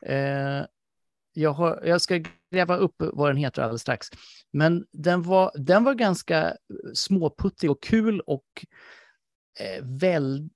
[0.06, 0.64] Eh,
[1.32, 2.22] jag, har, jag ska
[2.52, 4.08] gräva upp vad den heter alldeles strax.
[4.52, 6.56] Men den var, den var ganska
[6.94, 8.44] småputtrig och kul och
[9.60, 10.52] eh, väldigt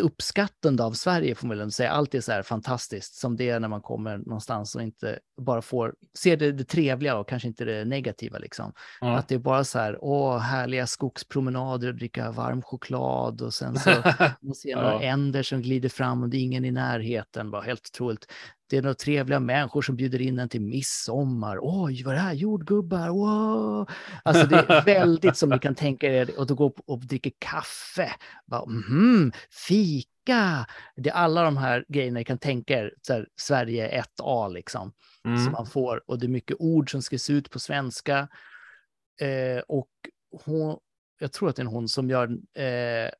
[0.00, 1.90] uppskattande av Sverige får man väl säga.
[1.90, 5.62] Allt är så här fantastiskt som det är när man kommer någonstans och inte bara
[5.62, 8.72] får se det, det trevliga och kanske inte det negativa liksom.
[9.00, 9.16] Ja.
[9.18, 13.76] Att det är bara så här, åh, härliga skogspromenader och dricka varm choklad och sen
[13.78, 13.90] så
[14.40, 15.02] man ser några Ja.
[15.02, 17.50] änder som glider fram och det är ingen i närheten.
[17.50, 18.26] Bara helt otroligt.
[18.70, 21.58] Det är några trevliga människor som bjuder in en till midsommar.
[21.62, 22.32] Oj, vad är det här?
[22.32, 23.08] Jordgubbar?
[23.08, 23.88] Wow.
[24.22, 26.38] Alltså det är väldigt som ni kan tänka er.
[26.38, 28.12] Och då går och dricker kaffe.
[28.46, 29.32] Bara, mhm,
[29.68, 30.66] fika.
[30.96, 32.94] Det är alla de här grejerna ni kan tänka er.
[33.02, 34.92] Så här, Sverige 1A liksom
[35.22, 35.52] som Mm.
[35.52, 36.02] man får.
[36.06, 38.28] Och det är mycket ord som skrivs ut på svenska.
[39.20, 39.88] Eh, och
[40.44, 40.78] hon,
[41.20, 43.10] jag tror att det är hon som gör, eh,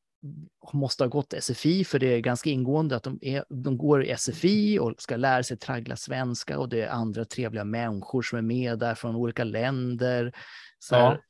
[0.73, 4.17] måste ha gått SFI för det är ganska ingående att de, är, de går i
[4.17, 8.41] SFI och ska lära sig traggla svenska och det är andra trevliga människor som är
[8.41, 10.35] med där från olika länder.
[10.79, 11.21] Så här,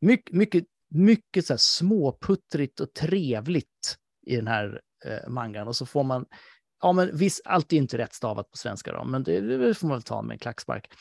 [0.00, 3.96] mycket, mycket, mycket så här småputtrigt och trevligt
[4.26, 6.26] i den här eh, mangan och så får man
[6.82, 9.86] Ja, men visst, allt är inte rätt stavat på svenska då, men det, det får
[9.86, 10.92] man väl ta med en klackspark.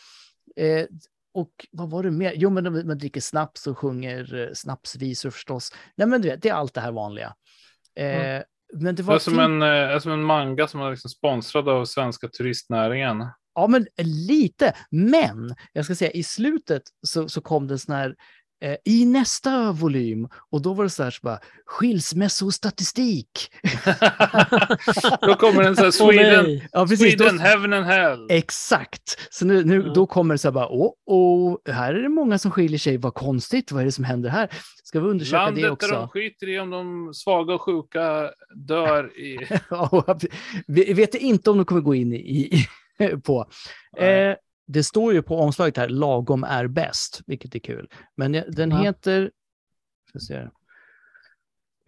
[0.55, 0.85] Eh,
[1.33, 2.33] och vad var det mer?
[2.35, 5.73] Jo, men de- man dricker snaps och sjunger eh, snapsvisor förstås.
[5.95, 7.33] Nej, men du vet, det är allt det här vanliga.
[7.95, 8.43] Eh, Mm.
[8.73, 11.09] Men det Det var är som en, eh, är som en manga som är liksom
[11.09, 13.25] sponsrad av svenska turistnäringen.
[13.55, 13.87] Ja, men
[14.27, 14.73] lite.
[14.91, 18.15] Men jag ska säga i slutet så, så kom det en sån här
[18.61, 23.51] eh, i nästa volym och då var det så här så bara skilsmässostatistik.
[25.21, 26.67] Då kommer en sån här Sweden, nej.
[26.71, 27.17] Ja, precis.
[27.17, 28.27] Då, Sweden, heaven and hell.
[28.29, 29.27] Exakt.
[29.29, 29.93] Så nu, nu Ja.
[29.93, 32.97] då kommer det så här bara, åh, åh, här är det många som skiljer sig.
[32.97, 34.49] Vad konstigt, vad är det som händer här?
[34.83, 36.09] Ska vi undersöka Landet det där de också?
[36.13, 39.37] skiter i om de svaga och sjuka dör i...
[40.67, 42.65] Vi vet inte om de kommer gå in i,
[43.23, 43.45] på.
[43.97, 44.35] Eh,
[44.71, 47.89] det står ju på omslaget här, lagom är bäst, vilket är kul.
[48.15, 48.77] Men den Ja.
[48.77, 49.31] heter,
[50.09, 50.51] ska se här.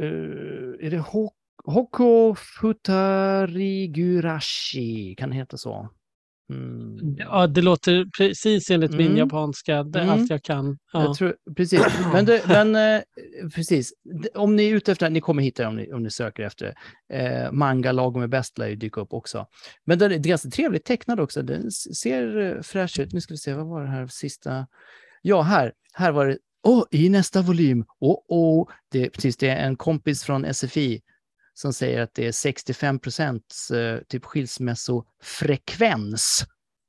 [0.02, 5.16] Eh, är det Hok- Hoko Futarigurashi?
[5.18, 5.90] Kan det heta så?
[6.52, 7.16] Mm.
[7.18, 9.18] Ja, det låter precis enligt min Mm.
[9.18, 10.20] japanska, det är Mm.
[10.20, 10.78] allt jag kan.
[10.94, 11.04] Ja.
[11.04, 11.82] Jag tror, precis.
[12.14, 13.02] Men, det, men eh,
[13.56, 13.94] precis.
[14.36, 16.74] Om ni är ute efter ni kommer hitta det om ni, om ni söker efter.
[17.14, 19.46] Eh, manga lagom är bäst lär ju dyka upp också.
[19.86, 21.42] Men den är ganska trevligt tecknad också.
[21.42, 23.14] Den ser eh, fräsch ut.
[23.14, 24.68] Nu ska vi se, vad var det här sista?
[25.22, 25.74] Ja, här.
[25.94, 26.38] Här var det.
[26.64, 27.86] Åh, i nästa volym.
[28.00, 28.68] Åh, åh.
[28.92, 31.02] Det, precis, det är en kompis från SFI
[31.62, 36.46] som säger att det är 65 procents eh, typ skilsmässofrekvens.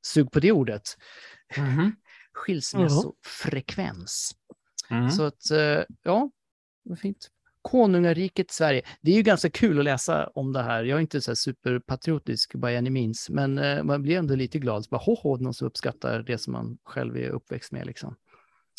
[0.06, 0.82] Sug på det ordet.
[1.56, 1.96] Mhm.
[2.32, 4.32] Skilsmässofrekvens.
[4.90, 5.10] Mm.
[5.10, 6.30] Så att, eh, ja,
[6.82, 7.28] vad fint.
[7.62, 8.82] Konungariket Sverige.
[9.00, 10.84] Det är ju ganska kul att läsa om det här.
[10.84, 14.84] Jag är inte så superpatriotisk by any means, men eh, man blir ändå lite glad.
[14.84, 17.86] Så bara, ho, ho, någon som uppskattar det som man själv är uppväxt med.
[17.86, 18.16] Liksom.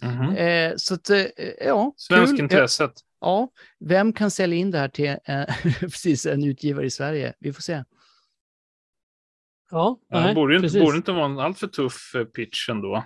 [0.04, 0.36] Mhm.
[0.36, 1.26] Eh, så att, eh,
[1.66, 2.40] ja, Svensk kul.
[2.40, 2.92] intresset.
[3.24, 3.50] Ja,
[3.80, 5.46] vem kan sälja in det här till eh,
[5.80, 7.34] precis en utgivare i Sverige?
[7.40, 7.74] Vi får se.
[7.74, 7.84] Ja,
[10.10, 13.04] Ja, det nej, borde, ju inte, borde inte vara en alltför tuff eh, pitch ändå.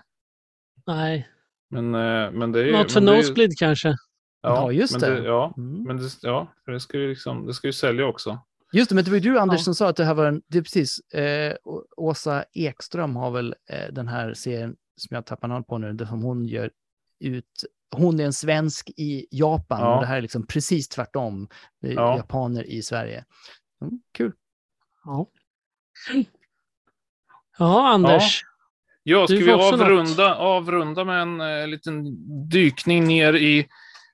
[0.87, 1.27] Nej,
[1.69, 2.71] Men, eh, men det är ju...
[2.71, 3.95] något för det är ju- Nosebleed kanske.
[4.41, 5.23] Ja, just men det.
[5.23, 5.83] ja, Mm.
[5.83, 8.39] men det, ja, för det ska ju liksom, det ska ju sälja också.
[8.73, 9.63] Just det, men det var ju du Anders Ja.
[9.63, 11.55] som sa att det här var en, det är precis, eh,
[11.97, 16.07] Åsa Ekström har väl eh, den här serien som jag tappar namn på nu, det
[16.07, 16.71] som hon gör
[17.19, 17.63] ut,
[17.95, 19.95] hon är en svensk i Japan Ja.
[19.95, 21.47] och det här är liksom precis tvärtom,
[21.81, 22.17] Det är Ja.
[22.17, 23.25] japaner i Sverige.
[23.81, 24.33] Mm, kul.
[25.05, 25.27] Ja.
[27.57, 28.41] Ja, Anders.
[29.03, 32.03] Ja, ska Du vi avrunda, avrunda med en eh, liten
[32.49, 33.67] dykning ner i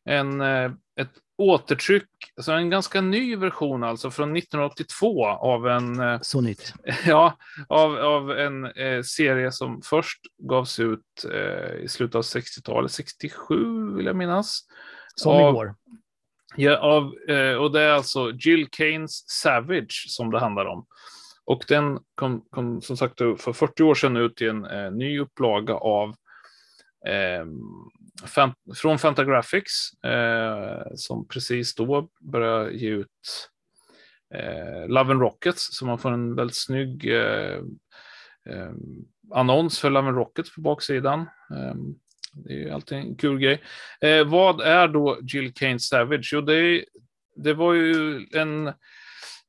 [0.05, 6.19] en, eh, ett återtryck, alltså en ganska ny version alltså från 1982 av en, eh,
[6.21, 6.73] Så nytt.
[7.05, 12.91] ja, av, av en eh, serie som först gavs ut eh, i slutet av 60-talet,
[12.91, 14.59] 67 vill jag minnas.
[15.15, 15.75] Som Av- igår.
[16.55, 20.85] Ja, av, eh, och det är alltså Jill Kanes Savage som det handlar om.
[21.45, 25.19] Och den kom, kom som sagt för 40 år sedan ut i en eh, ny
[25.19, 26.15] upplaga av
[28.25, 33.49] fem, från Fantagraphics eh, som precis då började ge ut
[34.35, 37.59] eh, Love and Rockets så man får en väldigt snygg eh,
[38.49, 38.71] eh,
[39.31, 41.19] annons för Love and Rockets på baksidan.
[41.21, 41.75] Eh,
[42.33, 43.61] det är ju alltid en kul grej.
[44.01, 46.29] Eh, vad är då Jill Kane Savage?
[46.33, 46.85] Jo, det,
[47.35, 48.73] det var ju en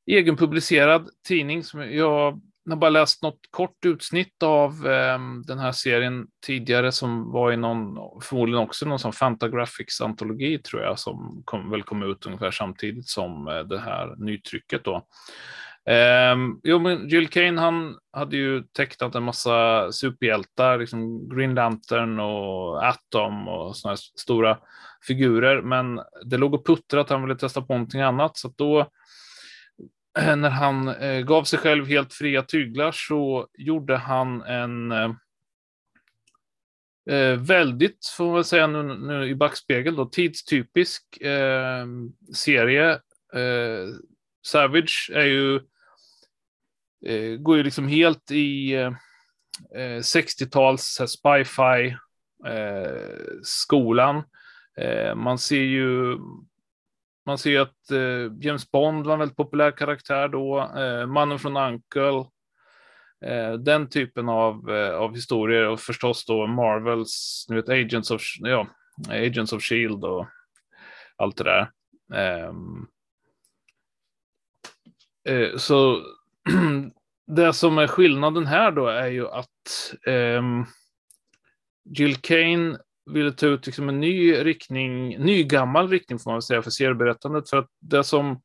[0.05, 2.41] egenpublicerad tidning som jag
[2.71, 7.57] har bara läst något kort utsnitt av eh, den här serien tidigare som var i
[7.57, 12.51] någon, förmodligen också någon sån Fantagraphics antologi tror jag, som kom, väl kom ut ungefär
[12.51, 14.95] samtidigt som eh, det här nytrycket då.
[15.89, 22.19] Eh, jo, men Jill Kane, han hade ju tecknat en massa superhjältar, liksom Green Lantern
[22.19, 24.57] och Atom och sådana här stora
[25.07, 28.57] figurer, men det låg och puttrade att han ville testa på någonting annat, så att
[28.57, 28.89] då
[30.37, 35.11] när han eh, gav sig själv helt fria tyglar så gjorde han en eh,
[37.09, 41.85] eh väldigt, får man väl säga nu, nu i backspegel, då, tidstypisk eh,
[42.33, 42.91] serie.
[43.33, 43.87] Eh,
[44.45, 45.55] Savage är ju
[47.05, 48.91] eh, går ju liksom helt i eh,
[49.75, 51.97] eh 60-tals spy-fi
[52.45, 54.23] eh, skolan.
[54.77, 56.17] Eh, man ser ju
[57.25, 60.59] man ser ju att eh, James Bond var en väldigt populär karaktär då.
[60.77, 62.25] Eh, Mannen från Uncle.
[63.25, 68.21] Eh, den typen av, eh, av historier och förstås då Marvels, ni vet Agents of,
[68.39, 68.67] ja,
[69.09, 70.27] Agents of Shield och
[71.15, 71.71] allt det där.
[72.13, 72.87] Ehm,
[75.27, 76.01] eh, så
[77.27, 80.65] det som är skillnaden här då är ju att ehm,
[81.89, 86.61] Jill Kane ville ta ut liksom en ny riktning, ny gammal riktning får man säga
[86.61, 87.49] för serieberättandet.
[87.49, 88.41] För att det som,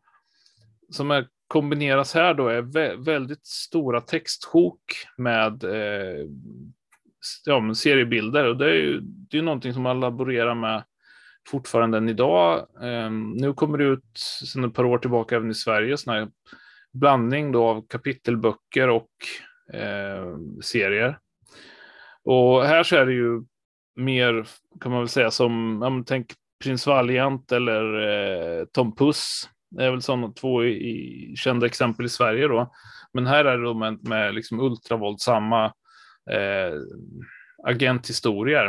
[0.91, 4.83] som är, kombineras här då är vä väldigt stora textsjok
[5.17, 6.27] med eh,
[7.45, 8.45] ja, men seriebilder.
[8.45, 10.85] Och det är ju det är någonting som man laborerar med
[11.49, 12.67] fortfarande än idag.
[12.83, 14.19] Eh, nu kommer det ut
[14.53, 16.29] sedan ett par år tillbaka även i Sverige sån här
[16.93, 19.11] blandning då av kapitelböcker och
[19.73, 21.19] eh, serier.
[22.25, 23.43] Och här så är det ju
[23.97, 24.47] mer,
[24.81, 26.35] kan man väl säga, som, ja, men tänk
[26.65, 29.49] Prins Valiant eller eh, Tom Puss.
[29.71, 32.73] Det är väl sådana två i, i, kända exempel i Sverige då.
[33.13, 35.65] Men här är det då med, med liksom ultravåldsamma
[36.31, 36.75] eh,
[37.67, 38.67] agenthistorier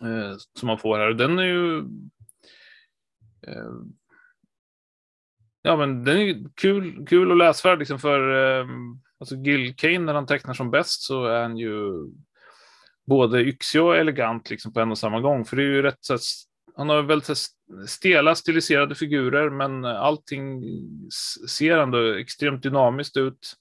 [0.00, 1.08] eh, som man får här.
[1.08, 1.78] Och den är ju
[3.46, 3.72] eh,
[5.62, 8.20] Ja, men den är kul, kul och läsvärd liksom för
[8.60, 8.66] eh,
[9.18, 12.06] alltså Gil Kane när han tecknar som bäst så är han ju
[13.10, 15.44] både yxig och elegant liksom på en och samma gång.
[15.44, 16.20] För det är ju rätt så att
[16.76, 17.34] han har väldigt så
[17.86, 20.62] stela stiliserade figurer, men allting
[21.48, 23.54] ser ändå extremt dynamiskt ut.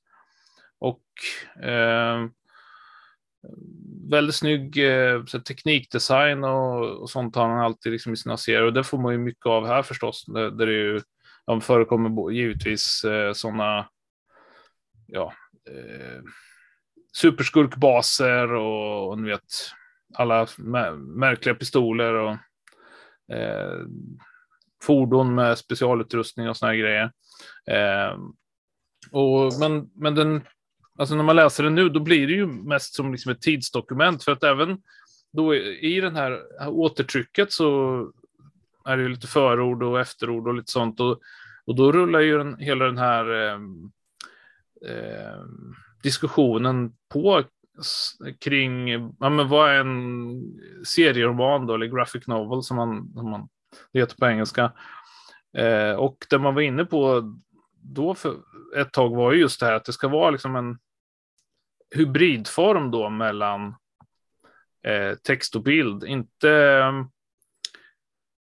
[0.79, 1.03] Och
[1.63, 2.25] eh,
[4.09, 8.63] väldigt snygg eh, teknikdesign och, och sånt har han alltid liksom i sina serier.
[8.63, 10.25] Och det får man ju mycket av här förstås.
[10.25, 11.01] Där, där det ju
[11.45, 13.89] de förekommer givetvis eh, sådana
[15.07, 15.33] ja,
[15.69, 16.21] eh,
[17.17, 19.43] superskurkbaser och, och ni vet
[20.13, 20.47] alla
[20.97, 22.31] märkliga pistoler och
[23.35, 23.79] eh,
[24.83, 27.11] fordon med specialutrustning och såna här grejer.
[27.67, 28.17] Eh,
[29.11, 30.41] och, men, men den,
[30.97, 34.23] alltså när man läser den nu, då blir det ju mest som liksom ett tidsdokument
[34.23, 34.77] för att även
[35.33, 37.99] då i den här återtrycket så
[38.85, 40.99] är det ju lite förord och efterord och lite sånt.
[40.99, 41.19] Och,
[41.65, 43.59] och då rullar ju den, hela den här eh,
[44.91, 45.43] eh,
[46.03, 47.43] diskussionen på
[48.39, 48.89] kring
[49.19, 50.41] ja, men vad är en
[50.85, 53.49] serieroman då, eller graphic novel som man, som man
[53.93, 54.71] det heter på engelska.
[55.57, 57.33] Eh, och det man var inne på
[57.81, 58.35] då för
[58.75, 60.77] ett tag var ju just det här att det ska vara liksom en
[61.95, 63.75] hybridform då mellan
[64.87, 66.03] eh, text och bild.
[66.03, 66.83] Inte,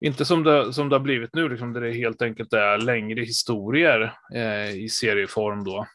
[0.00, 3.20] inte som, det, som det har blivit nu, liksom, där det helt enkelt är längre
[3.20, 5.86] historier eh, i serieform då.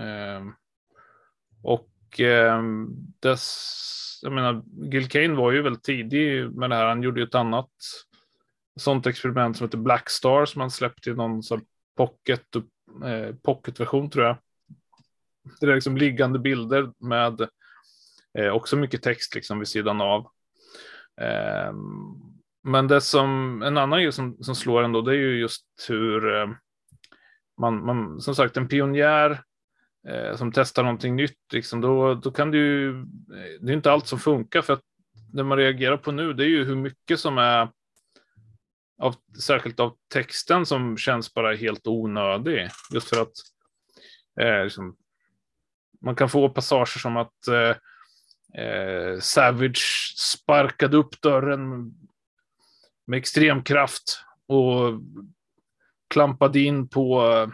[0.00, 0.44] Eh,
[1.62, 2.62] och eh,
[3.20, 4.62] dess, jag menar,
[4.92, 6.86] Gil Kane var ju väldigt tidig med det här.
[6.86, 7.70] Han gjorde ju ett annat
[8.76, 11.60] sånt experiment som heter Black Star som han släppte i någon sån
[11.96, 12.56] pocket,
[13.04, 14.36] eh, pocketversion tror jag.
[15.60, 17.48] Det är liksom liggande bilder med
[18.38, 20.20] eh, också mycket text liksom vid sidan av.
[21.20, 21.72] Eh,
[22.62, 26.36] men det som en annan grej som, som slår ändå, det är ju just hur
[26.36, 26.50] eh,
[27.60, 29.42] man, man, som sagt, en pionjär
[30.08, 33.92] eh, som testar någonting nytt, liksom, då, då kan det ju, eh, det är inte
[33.92, 34.82] allt som funkar för att
[35.32, 37.68] det man reagerar på nu, det är ju hur mycket som är
[39.00, 42.68] av, särskilt av texten som känns bara helt onödig.
[42.94, 43.32] Just för att
[44.40, 44.96] eh, liksom,
[46.00, 47.76] man kan få passager som att eh,
[48.64, 51.94] eh, Savage sparkade upp dörren
[53.06, 55.00] med extrem kraft och
[56.08, 57.48] klampade in på eh,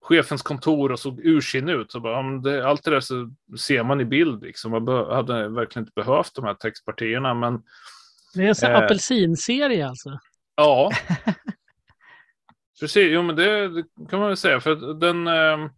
[0.00, 1.92] chefens kontor och såg ursinnig ut.
[1.92, 4.42] Så bara, det, allt det där så ser man i bild.
[4.42, 4.70] Liksom.
[4.70, 7.34] Man hade verkligen inte behövt de här textpartierna.
[7.34, 7.62] Men
[8.34, 8.78] Det är en sån Eh.
[8.78, 10.18] apelsinserie alltså.
[10.56, 10.90] Ja.
[12.80, 14.60] Precis, jo men det, det kan man väl säga.
[14.60, 15.70] För den, eh,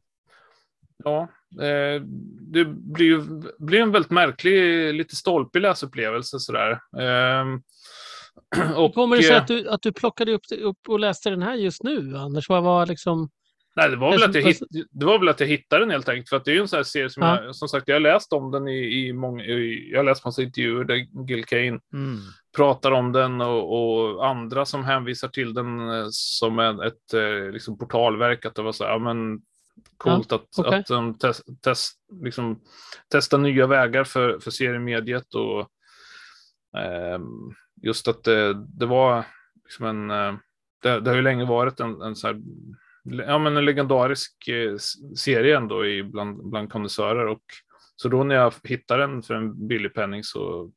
[1.04, 1.20] ja,
[1.64, 2.02] eh,
[2.40, 6.70] det blir blir en väldigt märklig, lite stolpig läsupplevelse sådär.
[6.98, 7.44] Eh,
[8.76, 11.42] Hur kommer det sig eh, att du, att du plockade upp, upp och läste den
[11.42, 12.48] här just nu, Anders?
[12.48, 13.30] Vad var liksom...
[13.76, 16.08] Nej, det var, väl att jag hitt, det var väl att jag hittade den helt
[16.08, 16.28] enkelt.
[16.28, 17.44] För att det är ju en sån här serie som Ja.
[17.44, 20.24] jag, som sagt, jag har läst om den i, i många, i, jag har läst
[20.24, 22.18] massa intervjuer där Gil Kane Mm.
[22.56, 23.72] pratar om den och,
[24.16, 28.44] och andra som hänvisar till den eh, som en, ett eh, liksom portalverk.
[28.46, 29.40] Att det var så här, ja men
[29.96, 30.78] coolt att, okej.
[30.78, 32.60] att de test, test, liksom,
[33.08, 35.68] testa nya vägar för, för seriemediet och
[36.80, 39.24] ehm, just att det, det var
[39.64, 40.34] liksom en, eh,
[40.82, 42.40] det, det har ju länge varit en, en så här,
[43.02, 44.76] ja men en legendarisk eh,
[45.16, 47.42] serie ändå i bland, bland kondensörer och
[47.96, 50.70] så då när jag hittade den för en billig penning så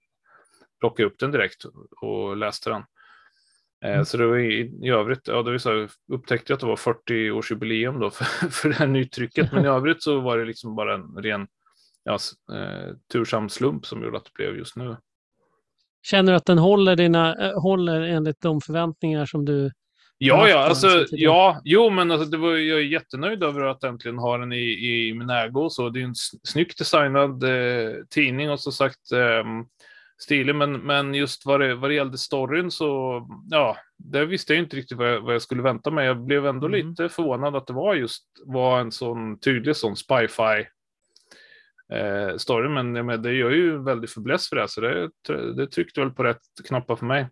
[0.79, 1.65] plockade jag upp den direkt
[2.01, 2.83] och läste den.
[3.85, 6.61] Eh, Så det var i, i övrigt, ja det var så här, upptäckte jag att
[6.61, 10.45] det var 40-årsjubileum då för, för det här nytrycket, men i övrigt så var det
[10.45, 11.47] liksom bara en ren
[12.03, 12.17] ja,
[12.53, 14.97] eh, tursam slump som gjorde att det blev just nu.
[16.03, 19.71] Känner du att den håller, dina, håller enligt de förväntningar som du...
[20.17, 24.17] Ja, ja, alltså, ja, jo, men alltså, det var, jag är jättenöjd över att äntligen
[24.17, 25.69] ha den i, i min ägo.
[25.69, 29.43] Så det är en snyggt designad eh, tidning och som sagt eh,
[30.17, 34.63] stilig, men, men just vad det, vad det gällde storyn så, ja, det visste jag
[34.63, 36.05] inte riktigt vad jag, vad jag skulle vänta mig.
[36.05, 36.89] Jag blev ändå Mm.
[36.89, 40.67] lite förvånad att det var just var en sån tydlig sån spy-fi
[41.93, 45.99] eh, story, men menar, det gör ju väldigt fäbless för det, så det, det tryckte
[45.99, 47.27] väl på rätt knappar för mig.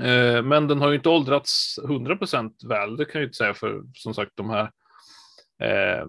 [0.00, 3.54] Eh, men den har ju inte åldrats 100% väl, det kan jag ju inte säga
[3.54, 4.70] för som sagt de här
[5.62, 6.06] eh,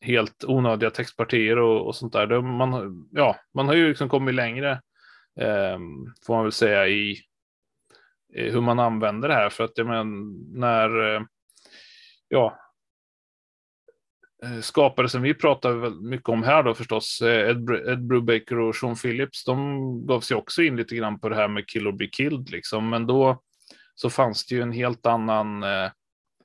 [0.00, 2.26] helt onödiga textpartier och, och sånt där.
[2.26, 4.70] Det, man, har- ja, man har ju liksom kommit längre,
[5.40, 5.78] eh,
[6.26, 7.10] får man väl säga, i,
[8.34, 9.50] i hur man använder det här.
[9.50, 10.04] För att jag menar,
[10.58, 11.22] när, eh,
[12.28, 12.58] ja,
[14.62, 18.96] skapare som vi pratar mycket om här då förstås, eh, Ed, Ed Brubaker och Sean
[18.96, 22.06] Phillips, de gav sig också in lite grann på det här med kill or be
[22.06, 23.42] killed liksom, men då
[23.94, 25.90] så fanns det ju en helt annan eh,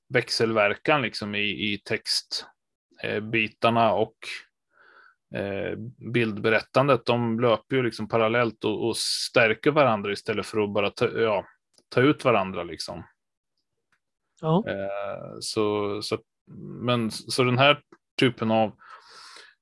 [0.09, 4.15] växelverkan liksom i, i textbitarna och
[5.35, 5.77] eh,
[6.13, 7.05] bildberättandet.
[7.05, 11.45] De löper ju liksom parallellt och, och stärker varandra istället för att bara ta, ja,
[11.89, 13.03] ta ut varandra liksom.
[14.41, 14.63] Ja.
[14.67, 16.17] Eh, så, så,
[16.81, 17.81] men, så den här
[18.19, 18.71] typen av,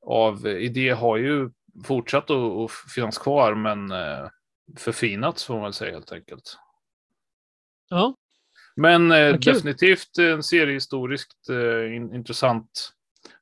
[0.06, 1.50] av idé har ju
[1.86, 4.28] fortsatt att, finnas kvar, men eh,
[4.78, 6.58] förfinats får man säga helt enkelt.
[7.90, 8.16] ja.
[8.76, 12.94] Men eh, definitivt en seriehistoriskt eh, in, intressant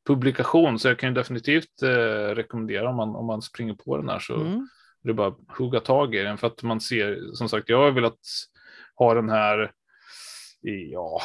[0.08, 4.10] publikation, så jag kan ju definitivt eh, rekommendera om man, om man springer på den
[4.10, 4.68] här så Mm.
[5.04, 7.78] det är bara att hugga tag i den för att man ser, som sagt, jag
[7.78, 8.20] har velat
[8.96, 9.72] ha den här
[10.64, 11.22] i, ja,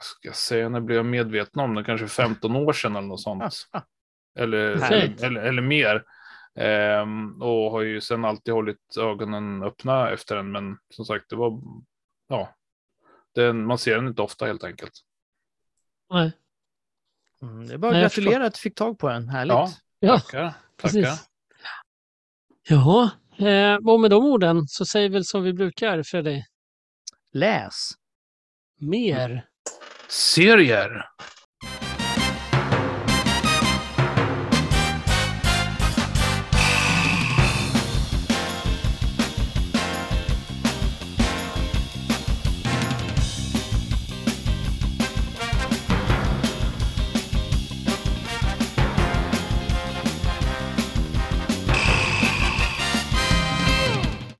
[0.00, 1.84] ska jag säga, när blev jag medveten om den?
[1.84, 3.68] Kanske 15 år sedan eller något sånt.
[4.38, 5.22] eller, Perfekt.
[5.22, 6.04] eller, eller mer.
[6.54, 11.36] Ehm, och har ju sen alltid hållit ögonen öppna efter den, men som sagt, det
[11.36, 11.60] var
[12.28, 12.54] ja,
[13.34, 14.92] den, man ser den inte ofta helt enkelt.
[16.10, 16.32] Nej.
[17.42, 19.28] Mm, det är bara att gratulera att du fick tag på den.
[19.28, 19.52] Härligt.
[19.52, 19.70] Ja.
[19.98, 20.54] Ja, Tackar.
[20.76, 21.04] precis.
[21.04, 21.24] Tackar.
[22.68, 26.42] Jaha, eh, och med de orden så säger vi väl som vi brukar, Freddy.
[27.32, 27.90] Läs.
[28.80, 29.46] Mer.
[30.08, 31.04] Serier.